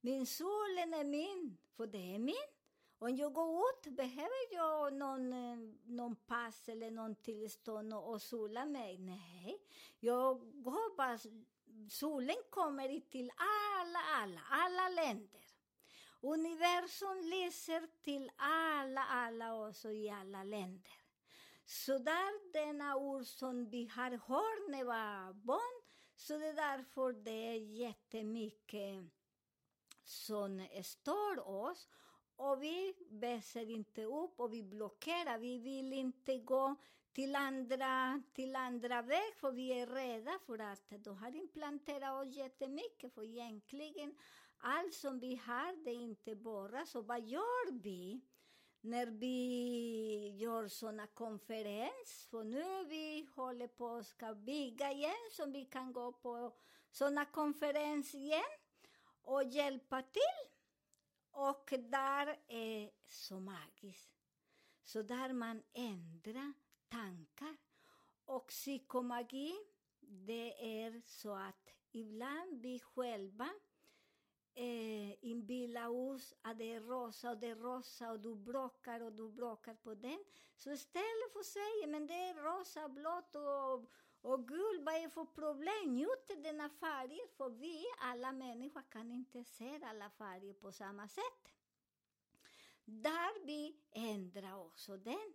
Min 0.00 0.26
solen 0.26 0.94
är 0.94 1.04
min, 1.04 1.58
för 1.76 1.86
det 1.86 2.14
är 2.14 2.18
min. 2.18 2.50
Om 2.98 3.16
jag 3.16 3.32
går 3.32 3.60
ut, 3.60 3.96
behöver 3.96 4.54
jag 4.54 4.94
någon, 4.94 5.32
eh, 5.32 5.56
någon 5.84 6.16
pass 6.16 6.68
eller 6.68 6.90
någon 6.90 7.14
tillstånd 7.14 7.94
och, 7.94 8.10
och 8.10 8.22
sola 8.22 8.64
mig? 8.64 8.98
Nej, 8.98 9.58
jag 10.00 10.62
går 10.62 10.96
bara, 10.96 11.18
solen 11.90 12.36
kommer 12.50 13.00
till 13.10 13.30
alla, 13.36 13.98
alla, 13.98 14.40
alla 14.50 14.88
länder. 14.88 15.43
Universum 16.24 17.20
lyser 17.22 17.88
till 18.02 18.30
alla, 18.36 19.04
alla 19.04 19.54
oss 19.54 19.84
och 19.84 19.94
i 19.94 20.10
alla 20.10 20.44
länder. 20.44 20.92
Så 21.64 21.98
där 21.98 22.52
denna 22.52 22.96
ord 22.96 23.26
som 23.26 23.70
vi 23.70 23.86
har 23.86 24.10
hört 24.10 24.68
när 24.68 24.78
vi 24.78 24.84
var 24.84 25.32
barn, 25.32 25.82
så 26.16 26.38
det 26.38 26.46
är 26.46 26.54
därför 26.54 27.12
det 27.12 27.48
är 27.48 27.58
jättemycket 27.58 29.04
som 30.04 30.66
stör 30.82 31.48
oss 31.48 31.88
och 32.36 32.62
vi 32.62 32.94
väser 33.10 33.70
inte 33.70 34.04
upp 34.04 34.40
och 34.40 34.52
vi 34.52 34.62
blockerar. 34.62 35.38
Vi 35.38 35.58
vill 35.58 35.92
inte 35.92 36.38
gå 36.38 36.76
till 37.12 37.36
andra, 37.36 38.22
till 38.34 38.56
andra 38.56 39.02
väg 39.02 39.36
för 39.36 39.52
vi 39.52 39.80
är 39.80 39.86
rädda 39.86 40.38
för 40.46 40.58
att 40.58 40.92
de 40.98 41.16
har 41.16 41.36
implanterat 41.36 42.26
oss 42.26 42.36
jättemycket. 42.36 43.14
För 43.14 43.22
egentligen 43.24 44.14
allt 44.64 44.94
som 44.94 45.20
vi 45.20 45.36
har, 45.36 45.84
det 45.84 45.90
är 45.90 45.94
inte 45.94 46.34
bara 46.34 46.86
så. 46.86 47.02
Vad 47.02 47.20
gör 47.20 47.72
vi 47.72 48.20
när 48.80 49.06
vi 49.06 50.36
gör 50.36 50.68
såna 50.68 51.06
konferenser? 51.06 52.30
För 52.30 52.44
nu 52.44 52.84
vi 52.88 53.28
håller 53.34 53.68
på 53.68 53.88
att 53.88 54.06
ska 54.06 54.34
bygga 54.34 54.92
igen 54.92 55.30
så 55.30 55.46
vi 55.46 55.64
kan 55.64 55.92
gå 55.92 56.12
på 56.12 56.56
såna 56.90 57.24
konferenser 57.24 58.18
igen 58.18 58.58
och 59.22 59.44
hjälpa 59.44 60.02
till. 60.02 60.54
Och 61.30 61.74
där 61.78 62.36
är 62.48 62.90
så 63.06 63.40
magiskt. 63.40 64.10
Så 64.82 65.02
där 65.02 65.32
man 65.32 65.62
ändrar 65.72 66.52
tankar. 66.88 67.56
Och 68.24 68.48
psykomagi, 68.48 69.54
det 70.00 70.82
är 70.82 71.02
så 71.06 71.34
att 71.34 71.70
ibland 71.92 72.62
vi 72.62 72.80
själva 72.80 73.48
eh, 74.54 75.24
inbilla 75.24 75.88
oss 75.88 76.34
att 76.42 76.58
det 76.58 76.72
är 76.72 76.80
rosa 76.80 77.30
och 77.30 77.38
det 77.38 77.46
är 77.46 77.56
rosa 77.56 78.10
och 78.10 78.20
du 78.20 78.34
bråkar 78.34 79.00
och 79.00 79.12
du 79.12 79.28
bråkar 79.28 79.74
på 79.74 79.94
den. 79.94 80.24
Så 80.56 80.72
istället 80.72 81.32
för 81.32 81.40
att 81.40 81.46
säga, 81.46 81.86
men 81.86 82.06
det 82.06 82.14
är 82.14 82.34
rosa, 82.34 82.88
blått 82.88 83.36
och, 83.36 83.90
och 84.30 84.48
gul, 84.48 84.80
vad 84.82 84.94
är 84.94 85.02
det 85.02 85.10
för 85.10 85.24
problem? 85.24 85.94
Njut 85.94 86.42
denna 86.42 86.68
färger, 86.68 87.36
för 87.36 87.50
vi, 87.50 87.84
alla 87.98 88.32
människor, 88.32 88.82
kan 88.90 89.12
inte 89.12 89.44
se 89.44 89.80
alla 89.84 90.10
färger 90.10 90.54
på 90.54 90.72
samma 90.72 91.08
sätt. 91.08 91.54
Där 92.84 93.46
vi 93.46 93.76
ändrar 93.90 94.58
också 94.58 94.96
den. 94.96 95.34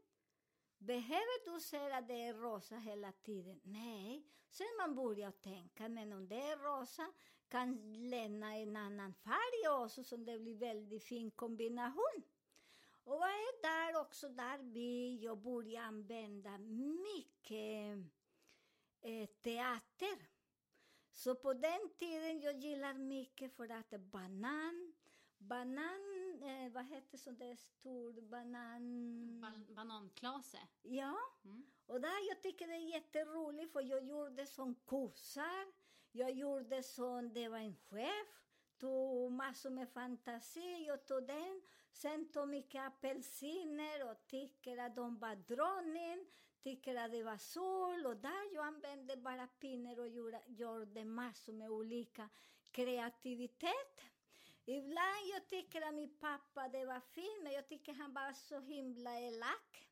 Behöver 0.77 1.53
du 1.53 1.61
säga 1.61 1.97
att 1.97 2.07
det 2.07 2.21
är 2.21 2.33
rosa 2.33 2.75
hela 2.75 3.11
tiden? 3.11 3.61
Nej. 3.63 4.25
Sen 4.49 4.67
man 4.77 4.95
börjar 4.95 5.31
tänka, 5.31 5.89
men 5.89 6.13
om 6.13 6.27
det 6.27 6.41
är 6.41 6.57
rosa 6.57 7.11
kan 7.50 7.94
lämna 8.10 8.56
en 8.56 8.75
annan 8.75 9.13
färg 9.13 9.84
också, 9.84 10.03
så 10.03 10.18
det 10.18 10.39
blir 10.39 10.56
väldigt 10.56 11.03
fin 11.03 11.32
kombination. 11.32 12.24
Och 13.03 13.20
vad 13.20 13.29
är 13.29 13.62
där 13.62 14.01
också, 14.01 14.29
där 14.29 14.58
vi, 14.58 15.20
jag 15.24 15.38
börjar 15.38 15.82
använda 15.82 16.58
mycket 16.58 17.98
eh, 19.01 19.29
teater. 19.41 20.27
Så 21.12 21.36
på 21.36 21.53
den 21.53 21.89
tiden 21.98 22.41
jag 22.41 22.58
gillar 22.60 22.94
mycket 22.94 23.56
för 23.56 23.70
att 23.72 23.89
banan, 23.89 24.94
banan, 25.38 26.01
eh, 26.41 26.72
vad 26.72 26.86
heter 26.86 27.18
sån 27.18 27.38
där 27.38 27.56
stor 27.56 28.22
banan? 28.22 28.82
Ban- 29.41 29.74
bananklase. 29.75 30.60
Ja, 30.82 31.18
och 31.86 32.01
där 32.01 32.27
jag 32.29 32.41
tycker 32.41 32.68
det 32.68 32.74
är 32.74 32.94
jätteroligt 32.94 33.74
för 33.74 33.82
jag 33.82 34.03
gjorde 34.03 34.46
som 34.46 34.75
kossar, 34.75 35.65
jag 36.11 36.31
gjorde 36.31 36.83
som 36.83 37.33
det 37.33 37.47
var 37.47 37.57
en 37.57 37.75
chef, 37.75 38.27
tog 38.77 39.31
massor 39.31 39.69
med 39.69 39.89
fantasi, 39.89 40.85
jag 40.87 41.05
tog 41.05 41.27
den, 41.27 41.61
sen 41.91 42.31
tog 42.31 42.47
mycket 42.47 42.81
apelsiner 42.81 44.11
och 44.11 44.27
tycker 44.27 44.77
att 44.77 44.95
de 44.95 45.19
var 45.19 45.35
dronning, 45.35 46.25
tycker 46.63 46.95
att 46.95 47.11
det 47.11 47.23
var 47.23 47.37
sol 47.37 48.05
och 48.05 48.17
där 48.17 48.53
jag 48.53 48.65
använde 48.65 49.17
bara 49.17 49.47
pinnar 49.47 49.99
och 49.99 50.07
gjorde, 50.07 50.41
gjorde 50.47 51.05
massor 51.05 51.53
med 51.53 51.69
olika 51.69 52.29
kreativitet. 52.71 54.01
Ibland 54.65 55.27
jag 55.33 55.47
tycker 55.47 55.81
att 55.81 55.93
min 55.93 56.17
pappa 56.19 56.69
det 56.69 56.85
var 56.85 56.99
fin, 56.99 57.39
men 57.43 57.53
jag 57.53 57.67
tycker 57.67 57.93
han 57.93 58.13
var 58.13 58.33
så 58.33 58.59
himla 58.59 59.19
elak. 59.19 59.88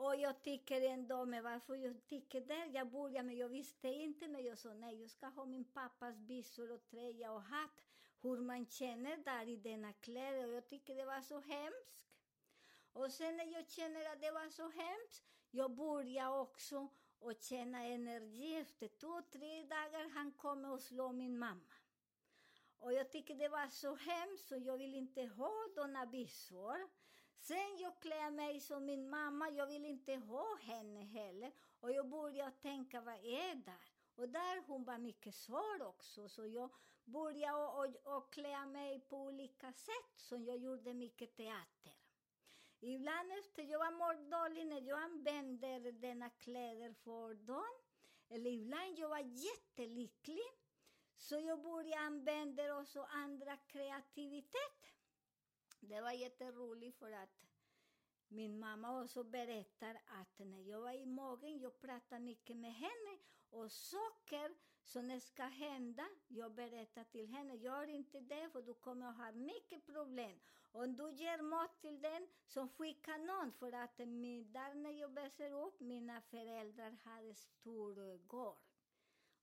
Och 0.00 0.16
jag 0.16 0.42
tycker 0.42 0.80
ändå, 0.80 1.24
men 1.24 1.44
varför 1.44 1.74
jag 1.74 2.06
tycker 2.06 2.40
det? 2.40 2.66
Jag 2.66 2.90
började 2.90 3.26
men 3.26 3.36
jag 3.36 3.48
visste 3.48 3.88
inte, 3.88 4.28
men 4.28 4.44
jag 4.44 4.58
sa 4.58 4.74
nej, 4.74 5.00
jag 5.00 5.10
ska 5.10 5.26
ha 5.26 5.44
min 5.44 5.64
pappas 5.64 6.18
byxor 6.18 6.72
och 6.72 6.86
tröja 6.86 7.32
och 7.32 7.42
hatt. 7.42 7.84
Hur 8.22 8.40
man 8.40 8.66
känner 8.66 9.16
där 9.16 9.48
i 9.48 9.56
denna 9.56 9.92
kläder 9.92 10.48
och 10.48 10.54
jag 10.54 10.68
tycker 10.68 10.94
det 10.94 11.04
var 11.04 11.20
så 11.20 11.40
hemskt. 11.40 12.06
Och 12.92 13.12
sen 13.12 13.36
när 13.36 13.44
jag 13.44 13.70
känner 13.70 14.12
att 14.12 14.20
det 14.20 14.30
var 14.30 14.48
så 14.48 14.68
hemskt, 14.68 15.24
jag 15.50 15.70
började 15.70 16.38
också 16.38 16.88
att 17.20 17.42
känna 17.42 17.84
energi. 17.84 18.54
Efter 18.54 18.88
två, 18.88 19.22
tre 19.32 19.62
dagar 19.62 20.08
han 20.08 20.32
kommer 20.32 20.72
och 20.72 20.80
slår 20.80 21.12
min 21.12 21.38
mamma. 21.38 21.74
Och 22.78 22.92
jag 22.92 23.10
tycker 23.10 23.34
det 23.34 23.48
var 23.48 23.68
så 23.68 23.94
hemskt 23.94 24.48
så 24.48 24.56
jag 24.56 24.78
vill 24.78 24.94
inte 24.94 25.24
ha 25.24 25.52
denna 25.74 26.06
byxor. 26.06 26.88
Sen 27.40 27.78
jag 27.78 28.00
klär 28.00 28.30
mig 28.30 28.60
som 28.60 28.84
min 28.84 29.10
mamma, 29.10 29.50
jag 29.50 29.66
vill 29.66 29.84
inte 29.84 30.16
ha 30.16 30.56
henne 30.60 31.00
heller. 31.00 31.52
Och 31.80 31.92
jag 31.92 32.08
började 32.08 32.50
tänka, 32.50 33.00
vad 33.00 33.14
är 33.14 33.54
där? 33.54 33.92
Och 34.14 34.28
där 34.28 34.62
hon 34.66 34.84
var 34.84 34.98
mycket 34.98 35.34
svår 35.34 35.82
också, 35.82 36.28
så 36.28 36.46
jag 36.46 36.70
började 37.04 37.58
och, 37.58 37.78
och, 37.78 38.16
och 38.16 38.32
klä 38.32 38.66
mig 38.66 39.00
på 39.00 39.16
olika 39.16 39.72
sätt, 39.72 40.12
som 40.16 40.44
jag 40.44 40.56
gjorde 40.56 40.94
mycket 40.94 41.36
teater. 41.36 41.92
Ibland 42.80 43.32
efter 43.32 43.62
jag 43.62 43.78
var 43.78 43.90
mårdålig 43.90 44.66
när 44.66 44.80
jag 44.80 44.98
använde 44.98 45.92
denna 45.92 46.30
kläder 46.30 46.92
för 46.92 47.34
dem, 47.34 47.72
eller 48.28 48.50
ibland 48.50 48.98
jag 48.98 49.08
var 49.08 49.18
jättelycklig, 49.18 50.48
så 51.16 51.40
jag 51.40 51.62
började 51.62 52.00
använda 52.00 52.78
också 52.78 53.02
andra 53.02 53.56
kreativitet. 53.56 54.97
Det 55.80 56.00
var 56.00 56.12
jätteroligt 56.12 56.98
för 56.98 57.12
att 57.12 57.44
min 58.28 58.58
mamma 58.58 59.02
också 59.02 59.24
berättar 59.24 60.00
att 60.06 60.38
när 60.38 60.60
jag 60.60 60.80
var 60.80 60.92
i 60.92 61.06
magen, 61.06 61.58
jag 61.58 61.80
pratade 61.80 62.20
mycket 62.20 62.56
med 62.56 62.74
henne 62.74 63.18
och 63.50 63.72
saker 63.72 64.54
som 64.84 65.20
ska 65.20 65.42
hända, 65.42 66.08
jag 66.28 66.52
berättar 66.52 67.04
till 67.04 67.28
henne, 67.28 67.54
gör 67.54 67.86
inte 67.88 68.20
det 68.20 68.50
för 68.50 68.62
du 68.62 68.74
kommer 68.74 69.06
att 69.06 69.16
ha 69.16 69.32
mycket 69.32 69.86
problem. 69.86 70.38
Om 70.72 70.96
du 70.96 71.12
ger 71.12 71.42
mat 71.42 71.80
till 71.80 72.00
den, 72.00 72.28
så 72.46 72.68
skicka 72.68 73.16
någon 73.16 73.52
för 73.52 73.72
att 73.72 73.98
min, 73.98 74.52
där 74.52 74.74
när 74.74 74.90
jag 74.90 75.08
växer 75.08 75.52
upp, 75.52 75.80
mina 75.80 76.20
föräldrar 76.20 76.96
hade 77.04 77.34
stor 77.34 78.16
gård. 78.26 78.58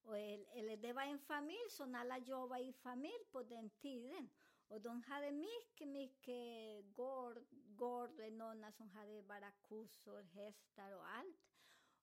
Och, 0.04 0.18
eller 0.18 0.78
det 0.78 0.94
var 0.94 1.04
en 1.04 1.20
familj 1.20 1.70
som 1.70 1.96
alla 1.96 2.18
jobbade 2.18 2.64
i 2.64 2.74
familj 2.74 3.24
på 3.32 3.44
den 3.44 3.70
tiden. 3.70 4.30
Och 4.68 4.82
de 4.82 5.04
hade 5.04 5.32
mycket, 5.32 5.88
mycket 5.88 6.94
gård, 6.94 7.38
gård 7.78 8.20
och 8.20 8.34
några 8.34 8.72
som 8.72 8.90
hade 8.90 9.22
bara 9.22 9.52
kossor, 9.52 10.22
hästar 10.22 10.92
och 10.92 11.08
allt. 11.08 11.46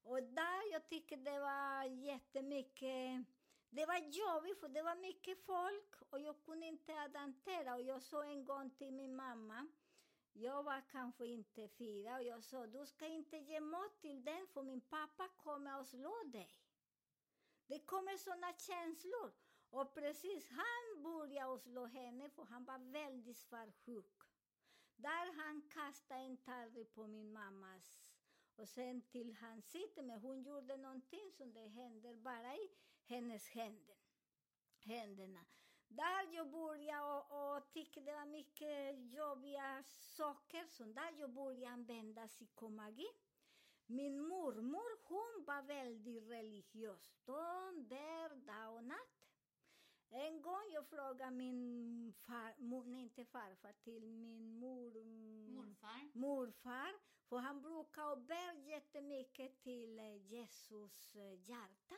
Och 0.03 0.22
där 0.22 0.72
jag 0.72 0.88
tycker 0.88 1.16
det 1.16 1.40
var 1.40 1.85
jättemycket, 1.85 3.27
det 3.70 3.87
var 3.87 3.98
jobbigt 3.98 4.61
för 4.61 4.68
det 4.68 4.83
var 4.83 4.96
mycket 4.96 5.44
folk 5.46 5.94
och 6.11 6.20
jag 6.20 6.44
kunde 6.44 6.66
inte 6.66 7.01
adaptera. 7.01 7.75
Och 7.75 7.83
jag 7.83 8.03
sa 8.03 8.25
en 8.25 8.44
gång 8.44 8.70
till 8.70 8.92
min 8.92 9.16
mamma, 9.16 9.68
jag 10.33 10.62
var 10.62 10.83
kanske 10.90 11.27
inte 11.27 11.68
fyra 11.68 12.16
och 12.16 12.22
jag 12.22 12.44
sa, 12.44 12.66
du 12.66 12.87
ska 12.87 13.07
inte 13.07 13.37
ge 13.37 13.61
mat 13.61 14.01
till 14.01 14.25
den 14.25 14.46
för 14.46 14.62
min 14.62 14.81
pappa 14.81 15.29
kommer 15.29 15.81
att 15.81 15.88
slå 15.88 16.22
dig. 16.25 16.51
Det 17.66 17.79
kommer 17.79 18.16
såna 18.16 18.53
känslor. 18.59 19.33
Och 19.70 19.94
precis, 19.94 20.51
han 20.51 20.91
började 21.03 21.59
slå 21.59 21.87
henne 21.87 22.31
för 22.31 22.45
han 22.45 22.65
var 22.65 22.79
väldigt 22.79 23.37
svartsjuk. 23.37 24.23
Där 24.97 25.33
han 25.37 25.62
kastade 25.62 26.21
en 26.21 26.37
tallrik 26.37 26.95
på 26.95 27.07
min 27.07 27.33
mammas 27.33 28.03
och 28.57 28.69
sen 28.69 29.03
till 29.03 29.33
han 29.33 29.62
sitter 29.62 30.03
med, 30.03 30.21
hon 30.21 30.43
gjorde 30.43 30.77
någonting 30.77 31.33
som 31.33 31.53
det 31.53 31.69
händer 31.69 32.15
bara 32.15 32.55
i 32.55 32.71
hennes 33.05 33.49
händer, 33.49 33.97
händerna. 34.79 35.45
Där 35.88 36.35
jag 36.35 36.51
började 36.51 37.03
och, 37.03 37.57
och 37.57 37.71
tyckte 37.71 38.01
det 38.01 38.12
var 38.12 38.27
mycket 38.27 39.12
jobbiga 39.12 39.83
saker, 39.88 40.67
så 40.67 40.85
där 40.85 41.12
jag 41.19 41.31
började 41.31 41.73
använda 41.73 42.29
psykomagi. 42.29 43.09
Min 43.87 44.21
mormor, 44.21 45.09
hon 45.09 45.45
var 45.45 45.62
väldigt 45.62 46.31
religiös. 46.31 47.15
De 47.25 47.87
bär, 47.88 48.35
dag 48.35 48.75
och 48.75 48.85
natt. 48.85 49.22
En 50.14 50.42
gång 50.42 50.70
jag 50.72 50.87
frågade 50.87 51.31
min 51.31 52.12
far, 52.12 52.55
mo, 52.59 52.83
nej 52.83 53.03
inte 53.03 53.25
farfar, 53.25 53.72
till 53.72 54.07
min 54.11 54.59
mor, 54.59 55.05
Morfar. 55.51 56.11
morfar, 56.12 56.92
för 57.29 57.37
han 57.37 57.62
brukar 57.62 58.16
be 58.16 58.61
jättemycket 58.68 59.61
till 59.61 59.98
eh, 59.98 60.16
Jesus 60.16 61.14
eh, 61.16 61.48
hjärta. 61.48 61.96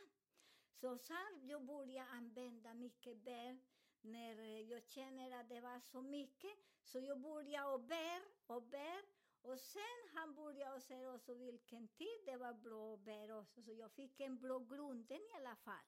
Så 0.73 0.97
sen 0.97 1.47
jag 1.47 1.65
började 1.65 2.09
använda 2.09 2.73
mycket 2.73 3.17
bär 3.17 3.59
när 4.01 4.39
eh, 4.39 4.59
jag 4.61 4.83
känner 4.83 5.39
att 5.39 5.49
det 5.49 5.61
var 5.61 5.79
så 5.79 6.01
mycket. 6.01 6.57
Så 6.83 6.99
jag 6.99 7.19
började 7.19 7.73
och 7.73 7.81
bär 7.81 8.21
och 8.47 8.63
bär. 8.63 9.01
Och 9.41 9.59
sen 9.59 10.09
han 10.13 10.35
började 10.35 10.81
säga 10.81 11.13
också 11.13 11.33
vilken 11.33 11.87
tid 11.87 12.19
det 12.25 12.37
var 12.37 12.53
bra 12.53 12.93
att 12.93 12.99
bära 12.99 13.39
också. 13.39 13.61
Så 13.61 13.73
jag 13.73 13.91
fick 13.91 14.19
en 14.19 14.39
bra 14.39 14.59
grunden 14.59 15.17
i 15.17 15.37
alla 15.37 15.55
fall. 15.55 15.85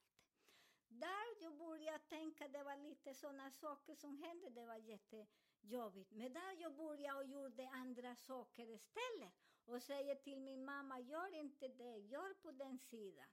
Där 0.99 1.41
jag 1.41 1.57
började 1.57 1.99
tänka, 1.99 2.47
det 2.47 2.63
var 2.63 2.77
lite 2.77 3.13
sådana 3.13 3.51
saker 3.51 3.95
som 3.95 4.17
hände, 4.17 4.49
det 4.49 4.65
var 4.65 4.75
jättejobbigt. 4.75 6.11
Men 6.11 6.33
där 6.33 6.53
jag 6.61 6.75
började 6.75 7.19
och 7.19 7.25
gjorde 7.25 7.69
andra 7.69 8.15
saker 8.15 8.69
istället. 8.69 9.33
Och 9.65 9.83
säger 9.83 10.15
till 10.15 10.39
min 10.39 10.65
mamma, 10.65 10.99
gör 10.99 11.33
inte 11.33 11.67
det, 11.67 11.97
gör 11.97 12.33
på 12.33 12.51
den 12.51 12.79
sidan. 12.79 13.27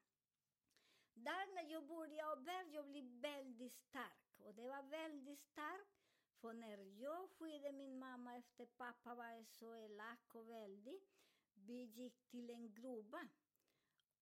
Där 1.15 1.55
när 1.55 1.73
jag 1.73 1.87
började 1.87 2.33
och 2.33 2.43
bär, 2.43 2.65
jag 2.65 2.87
blev 2.87 3.05
väldigt 3.05 3.77
stark. 3.77 4.41
Och 4.41 4.55
det 4.55 4.69
var 4.69 4.83
väldigt 4.83 5.41
starkt. 5.41 6.05
För 6.41 6.53
när 6.53 7.01
jag 7.03 7.31
skydde 7.31 7.73
min 7.73 7.99
mamma 7.99 8.37
efter 8.37 8.67
pappa 8.67 9.15
var 9.15 9.45
så 9.45 9.75
elak 9.75 10.35
och 10.35 10.49
väldigt, 10.49 11.11
vi 11.55 11.83
gick 11.85 12.27
till 12.27 12.51
en 12.51 12.75
gruva 12.75 13.29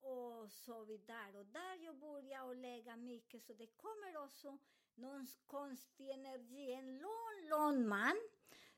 och 0.02 0.50
så 0.50 0.84
vidare. 0.84 1.38
Och 1.38 1.46
där 1.46 1.84
jag 1.84 1.96
började 1.96 2.54
lägga 2.54 2.96
mycket, 2.96 3.42
så 3.42 3.52
det 3.52 3.66
kommer 3.66 4.24
också 4.24 4.58
någon 4.94 5.26
konstig 5.46 6.10
energi. 6.10 6.72
En 6.72 6.98
lång, 6.98 7.48
lång 7.50 7.88
man. 7.88 8.16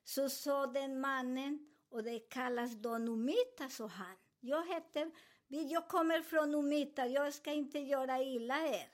Så 0.04 0.28
sa 0.28 0.66
den 0.66 1.00
mannen, 1.00 1.74
och 1.88 2.02
det 2.02 2.18
kallas 2.18 2.72
då 2.72 2.98
Numita, 2.98 3.68
sa 3.68 3.86
han. 3.86 4.16
Jag 4.40 4.66
heter, 4.66 5.10
jag 5.48 5.88
kommer 5.88 6.22
från 6.22 6.50
Numita, 6.50 7.06
jag 7.06 7.34
ska 7.34 7.52
inte 7.52 7.78
göra 7.78 8.22
illa 8.22 8.66
er. 8.66 8.88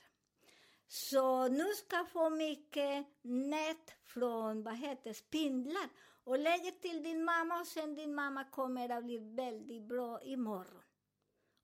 Så 0.88 1.48
nu 1.48 1.64
ska 1.64 1.96
jag 1.96 2.08
få 2.08 2.30
mycket 2.30 3.06
nät 3.22 3.90
från, 4.02 4.62
vad 4.62 4.76
heter 4.76 5.12
spindlar. 5.12 5.88
Och 6.24 6.38
lägger 6.38 6.70
till 6.70 7.02
din 7.02 7.24
mamma 7.24 7.60
och 7.60 7.66
sen 7.66 7.94
din 7.94 8.14
mamma 8.14 8.44
kommer 8.44 8.88
att 8.88 9.04
bli 9.04 9.18
väldigt 9.18 9.82
bra 9.82 10.22
imorgon. 10.22 10.82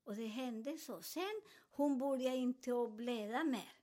Och 0.07 0.15
det 0.15 0.27
hände 0.27 0.77
så. 0.77 1.01
Sen 1.01 1.41
hon 1.71 1.97
började 1.97 2.37
inte 2.37 2.83
att 2.83 2.91
blöda 2.91 3.43
mer. 3.43 3.73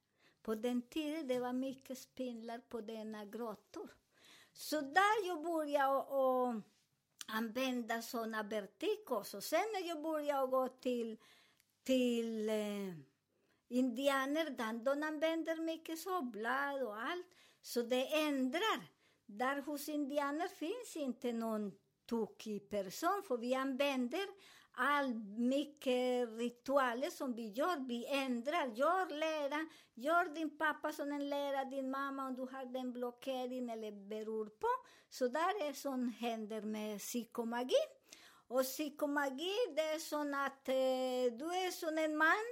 På 0.43 0.55
den 0.55 0.83
tiden 0.83 1.29
det 1.29 1.41
var 1.41 1.53
mycket 1.53 1.99
spindlar 1.99 2.59
på 2.59 2.81
denna 2.81 3.25
grottor. 3.25 3.95
Så 4.53 4.81
där 4.81 5.27
jag 5.27 5.43
började 5.43 5.97
och, 5.97 6.55
använda 7.27 8.03
såna 8.03 8.43
vertikos. 8.43 9.35
Och 9.35 9.45
Sen 9.45 9.65
när 9.73 9.89
jag 9.89 10.03
började 10.03 10.47
gå 10.47 10.69
till, 10.69 11.19
till 11.83 12.49
eh, 12.49 12.95
indianer, 13.69 14.51
de 14.85 15.03
använder 15.03 15.57
mycket 15.57 15.99
så 15.99 16.23
blad 16.23 16.83
och 16.83 16.97
allt. 16.97 17.27
Så 17.63 17.83
det 17.83 18.15
ändrar. 18.15 18.81
Där 19.27 19.63
hos 19.63 19.89
indianer 19.89 20.49
finns 20.49 20.97
inte 20.97 21.33
någon 21.33 21.73
tokig 22.07 22.71
person, 22.71 23.23
för 23.29 23.37
vi 23.37 23.55
använder 23.55 24.27
all 24.77 25.15
mycket 25.37 26.29
ritualer 26.39 27.11
som 27.11 27.35
vi 27.35 27.49
gör. 27.49 27.89
Vi 27.89 28.07
ändrar, 28.07 28.67
gör 28.67 29.19
lära, 29.19 29.67
gör 29.95 30.35
din 30.35 30.59
pappa 30.59 30.93
som 30.93 31.13
en 31.13 31.29
lära, 31.29 31.65
din 31.65 31.91
mamma 31.91 32.27
om 32.27 32.35
du 32.35 32.43
har 32.43 32.65
den 32.73 32.93
blockering 32.93 33.71
eller 33.71 33.93
beror 33.93 34.47
på. 34.47 34.69
Så 35.11 35.29
där 35.29 35.69
är 35.69 35.73
som 35.73 36.09
händer 36.09 36.63
med 36.63 36.99
psykomagi. 36.99 37.85
Och 38.49 38.63
psykomagi, 38.63 39.55
det 39.77 39.83
är 39.83 39.99
som 39.99 40.35
att 40.35 40.69
eh, 40.69 41.39
du 41.39 41.47
är 41.67 41.71
som 41.71 41.99
en 41.99 42.17
man, 42.17 42.45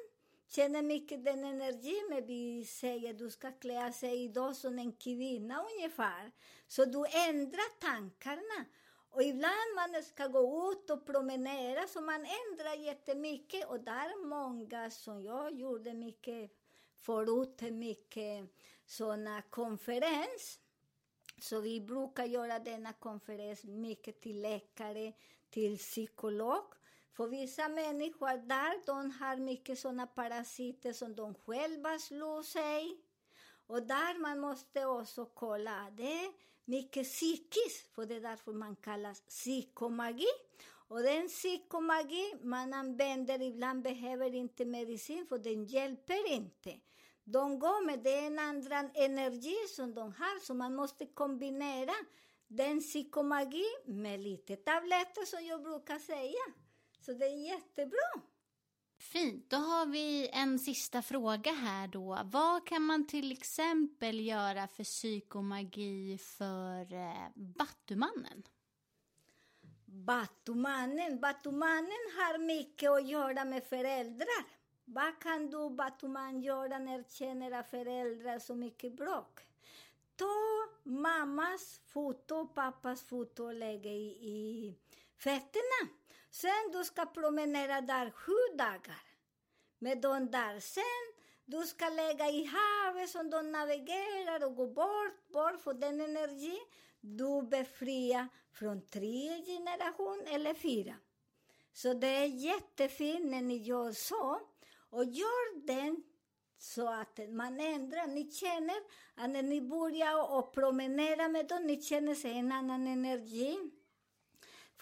känner 0.49 0.83
mycket 0.83 1.25
den 1.25 1.45
energi, 1.45 2.03
men 2.11 2.27
vi 2.27 2.65
säger 2.65 3.15
du 3.15 3.31
ska 3.31 3.53
klä 3.53 3.93
sig 3.93 4.25
idag 4.25 4.57
som 4.57 4.79
en 4.79 4.93
kvinna 4.93 5.65
ungefär. 5.73 6.33
Så 6.69 6.85
du 6.85 7.05
ändrar 7.29 7.81
tankarna. 7.81 8.67
Och 9.13 9.23
ibland 9.23 9.75
man 9.77 10.03
ska 10.03 10.27
gå 10.27 10.73
ut 10.73 10.91
och 10.91 11.07
promenera, 11.07 11.87
så 11.87 12.01
man 12.01 12.27
ändrar 12.27 12.75
jättemycket. 12.75 13.69
Och 13.69 13.81
där 13.81 14.07
är 14.09 14.27
många 14.27 14.91
som 14.91 15.23
jag 15.23 15.55
gjorde 15.55 15.95
mycket 15.95 16.51
förut, 16.99 17.61
mycket 17.61 18.49
sådana 18.87 19.43
konferens. 19.43 20.61
Så 21.39 21.61
vi 21.61 21.81
brukar 21.81 22.25
göra 22.25 22.59
denna 22.59 22.93
konferens 22.93 23.65
mycket 23.65 24.21
till 24.21 24.41
läkare, 24.41 25.13
till 25.51 25.79
psykolog. 25.79 26.65
För 27.13 27.27
vissa 27.27 27.69
människor 27.69 28.47
där, 28.47 28.87
de 28.87 29.11
har 29.11 29.37
mycket 29.37 29.79
sådana 29.79 30.07
parasiter 30.07 30.93
som 30.93 31.15
de 31.15 31.35
själva 31.35 31.99
slår 31.99 32.43
sig. 32.43 33.01
Och 33.67 33.83
där 33.83 34.21
man 34.21 34.41
måste 34.41 34.87
också 34.87 35.25
kolla, 35.25 35.91
det 35.91 36.33
mycket 36.65 37.07
psykiskt, 37.07 37.95
för 37.95 38.07
det 38.07 38.15
är 38.15 38.21
därför 38.21 38.53
man 38.53 38.77
kallas 38.77 39.21
psykomagi. 39.21 40.29
Och 40.89 41.03
den 41.03 41.29
psykomagi 41.29 42.35
man 42.43 42.73
använder 42.73 43.43
ibland 43.43 43.83
behöver 43.83 44.35
inte 44.35 44.65
medicin, 44.65 45.27
för 45.27 45.39
den 45.39 45.65
hjälper 45.65 46.33
inte. 46.33 46.81
De 47.25 47.59
går 47.59 47.87
med 47.87 48.03
den 48.03 48.39
andra 48.39 48.79
energi 48.95 49.57
som 49.69 49.95
de 49.95 50.13
har, 50.13 50.41
så 50.41 50.55
man 50.55 50.75
måste 50.75 51.07
kombinera 51.07 51.95
den 52.49 52.81
psykomagi 52.81 53.67
med 53.85 54.21
lite 54.21 54.57
tabletter, 54.57 55.25
som 55.27 55.47
jag 55.47 55.63
brukar 55.63 55.99
säga. 55.99 56.45
Så 57.01 57.13
det 57.13 57.27
är 57.27 57.55
jättebra. 57.55 58.32
Fint, 59.03 59.51
då 59.51 59.57
har 59.57 59.87
vi 59.87 60.31
en 60.33 60.59
sista 60.59 61.03
fråga 61.03 61.53
här 61.53 61.89
då. 61.89 62.19
Vad 62.25 62.67
kan 62.67 62.83
man 62.83 63.07
till 63.07 63.33
exempel 63.33 64.21
göra 64.21 64.69
för 64.69 64.85
psykomagi 64.85 66.19
för 66.19 66.95
eh, 66.95 67.29
Battumannen? 67.35 68.43
Batumannen, 69.85 71.21
Batumannen 71.21 72.05
har 72.17 72.39
mycket 72.39 72.91
att 72.91 73.09
göra 73.09 73.45
med 73.45 73.65
föräldrar. 73.65 74.45
Vad 74.85 75.19
kan 75.19 75.51
du 75.51 75.71
Batuman 75.71 76.43
göra 76.43 76.79
när 76.79 76.99
du 76.99 77.05
känner 77.09 77.53
att 77.53 77.71
föräldrar 77.71 78.39
så 78.39 78.55
mycket 78.55 78.97
bråk? 78.97 79.41
Ta 80.17 80.35
mammas 80.83 81.81
foto, 81.87 82.47
pappas 82.47 83.03
foto 83.03 83.45
och 83.45 83.55
lägg 83.55 83.87
i, 83.87 84.09
i 84.21 84.75
fötterna. 85.17 86.02
Sen 86.33 86.71
du 86.73 86.85
ska 86.85 87.07
promenera 87.07 87.81
där 87.81 88.11
sju 88.11 88.57
dagar 88.59 89.03
med 89.79 90.01
de 90.01 90.31
där. 90.31 90.61
Sen 90.61 91.23
du 91.45 91.63
ska 91.67 91.89
lägga 91.89 92.31
i 92.31 92.45
havet 92.45 93.11
som 93.11 93.31
de 93.31 93.53
navigerar 93.53 94.45
och 94.45 94.57
gå 94.57 94.67
bort, 94.67 95.29
bort 95.29 95.61
för 95.61 95.75
den 95.75 96.01
energi. 96.01 96.59
Du 97.01 97.43
befriar 97.43 98.29
från 98.53 98.87
tre 98.87 99.43
generation 99.47 100.23
eller 100.27 100.55
fyra. 100.55 100.95
Så 101.73 101.95
det 101.95 102.07
är 102.07 102.27
jättefint 102.27 103.31
när 103.31 103.43
ni 103.43 103.57
gör 103.57 103.93
så. 103.93 104.41
Och 104.91 105.05
gör 105.05 105.67
den 105.67 106.03
så 106.59 106.89
att 106.89 107.19
man 107.29 107.61
ändrar. 107.61 108.07
Ni 108.07 108.31
känner 108.31 108.77
att 109.15 109.31
när 109.31 109.43
ni 109.43 109.61
börjar 109.61 110.37
och 110.39 110.53
promenera 110.55 111.29
med 111.29 111.49
dem, 111.49 111.67
ni 111.67 111.83
känner 111.83 112.15
sig 112.15 112.39
en 112.39 112.53
annan 112.53 112.87
energi. 112.87 113.72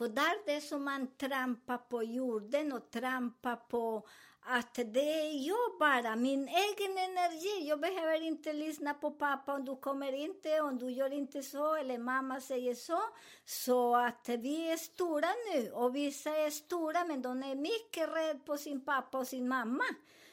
För 0.01 0.09
där 0.09 0.47
det 0.47 0.53
är 0.53 0.61
som 0.61 0.85
man 0.85 1.17
trampar 1.17 1.79
på 1.79 2.03
jorden 2.03 2.73
och 2.73 2.91
trampar 2.91 3.57
på 3.57 4.09
att 4.41 4.75
det 4.75 5.21
är 5.21 5.49
jag 5.49 5.79
bara, 5.79 6.17
min 6.17 6.49
egen 6.49 6.99
energi. 6.99 7.69
Jag 7.69 7.81
behöver 7.81 8.23
inte 8.23 8.53
lyssna 8.53 8.95
på 8.95 9.11
pappa 9.11 9.55
om 9.55 9.65
du 9.65 9.77
kommer 9.77 10.13
inte, 10.13 10.61
om 10.61 10.79
du 10.79 10.91
gör 10.91 11.13
inte 11.13 11.43
så, 11.43 11.75
eller 11.75 11.99
mamma 11.99 12.41
säger 12.41 12.75
så. 12.75 13.01
Så 13.45 13.97
att 13.97 14.29
vi 14.29 14.71
är 14.71 14.77
stora 14.77 15.29
nu, 15.53 15.71
och 15.71 15.97
vissa 15.97 16.31
är 16.31 16.51
stora, 16.51 17.05
men 17.05 17.23
de 17.23 17.43
är 17.43 17.55
mycket 17.55 18.09
rädda 18.09 18.39
på 18.39 18.57
sin 18.57 18.85
pappa 18.85 19.19
och 19.19 19.27
sin 19.27 19.49
mamma. 19.49 19.85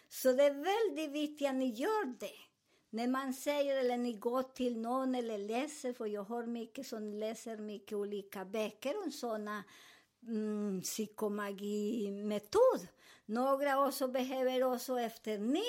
Så 0.09 0.31
det 0.31 0.43
är 0.43 0.53
väldigt 0.53 1.11
viktigt 1.11 1.49
att 1.49 1.55
ni 1.55 1.69
gör 1.69 2.05
det. 2.19 2.46
När 2.89 3.07
man 3.07 3.33
säger 3.33 3.77
eller 3.77 3.97
ni 3.97 4.13
går 4.13 4.43
till 4.43 4.77
någon 4.77 5.15
eller 5.15 5.37
läser, 5.37 5.93
för 5.93 6.05
jag 6.05 6.23
har 6.23 6.45
mycket 6.45 6.87
som 6.87 7.13
läser 7.13 7.57
mycket 7.57 7.97
olika 7.97 8.45
böcker 8.45 9.03
om 9.03 9.11
sådana 9.11 9.63
mm, 10.27 10.81
psykomagimetod. 10.81 12.87
Några 13.25 13.87
också 13.87 14.07
behöver 14.07 14.63
också 14.63 14.99
efter 14.99 15.37
ni 15.37 15.63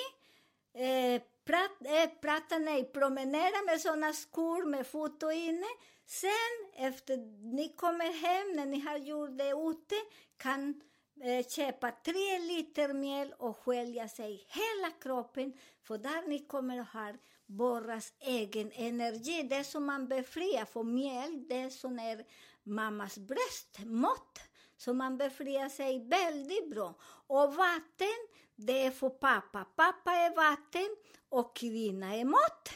eh, 0.74 1.22
prat, 1.44 1.70
eh, 1.84 2.10
prata, 2.20 2.58
nej, 2.58 2.92
promenera 2.92 3.62
med 3.66 3.80
sådana 3.80 4.12
skor 4.12 4.66
med 4.66 4.86
foto 4.86 5.30
inne. 5.30 5.66
Sen 6.06 6.52
efter 6.76 7.16
ni 7.54 7.68
kommer 7.68 8.12
hem, 8.12 8.56
när 8.56 8.66
ni 8.66 8.80
har 8.80 8.96
gjort 8.96 9.38
det 9.38 9.50
ute, 9.50 9.94
kan 10.36 10.80
Eh, 11.20 11.46
köpa 11.46 11.90
tre 11.90 12.38
liter 12.38 12.92
mjöl 12.92 13.34
och 13.38 13.56
skölja 13.56 14.08
sig 14.08 14.46
hela 14.48 14.90
kroppen, 15.00 15.52
för 15.82 15.98
där 15.98 16.28
ni 16.28 16.38
kommer 16.38 16.80
att 16.80 16.88
ha 16.88 17.12
borras 17.46 18.12
egen 18.20 18.72
energi. 18.72 19.42
Det 19.42 19.64
som 19.64 19.84
man 19.84 20.08
befriar, 20.08 20.64
för 20.64 20.82
mjöl, 20.82 21.48
det 21.48 21.70
som 21.70 21.98
är 21.98 22.24
mammas 22.62 23.18
bröstmått. 23.18 24.38
Så 24.76 24.94
man 24.94 25.18
befriar 25.18 25.68
sig 25.68 26.08
väldigt 26.08 26.70
bra. 26.70 26.94
Och 27.26 27.54
vatten, 27.54 28.18
det 28.56 28.86
är 28.86 28.90
för 28.90 29.10
pappa. 29.10 29.64
Pappa 29.64 30.12
är 30.12 30.36
vatten 30.36 30.96
och 31.28 31.56
kvinna 31.56 32.16
är 32.16 32.24
mått. 32.24 32.70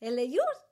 Eller 0.00 0.22
gjort. 0.22 0.67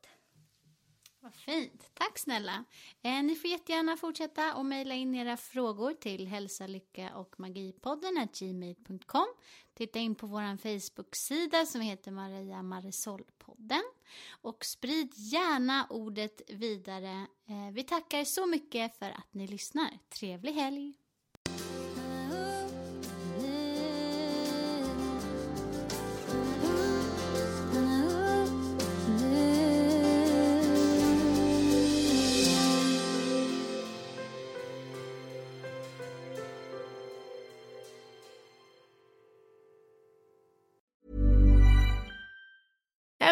Fint. 1.37 1.91
Tack 1.95 2.19
snälla. 2.19 2.65
Eh, 3.03 3.23
ni 3.23 3.35
får 3.35 3.51
jättegärna 3.51 3.97
fortsätta 3.97 4.55
och 4.55 4.67
mejla 4.67 4.95
in 4.95 5.15
era 5.15 5.37
frågor 5.37 5.93
till 5.93 6.27
hälsa, 6.27 6.67
lycka 6.67 7.17
och 7.17 7.41
magipodden 7.41 8.29
gmail.com. 8.39 9.27
Titta 9.75 9.99
in 9.99 10.15
på 10.15 10.27
vår 10.27 10.57
Facebook-sida 10.57 11.67
som 11.67 11.81
heter 11.81 12.11
Maria 12.11 12.63
Marisol-podden. 12.63 13.83
Och 14.31 14.65
sprid 14.65 15.13
gärna 15.17 15.87
ordet 15.91 16.43
vidare. 16.49 17.27
Eh, 17.47 17.73
vi 17.73 17.83
tackar 17.83 18.25
så 18.25 18.47
mycket 18.47 18.99
för 18.99 19.11
att 19.11 19.35
ni 19.35 19.47
lyssnar. 19.47 19.99
Trevlig 20.09 20.53
helg! 20.53 20.95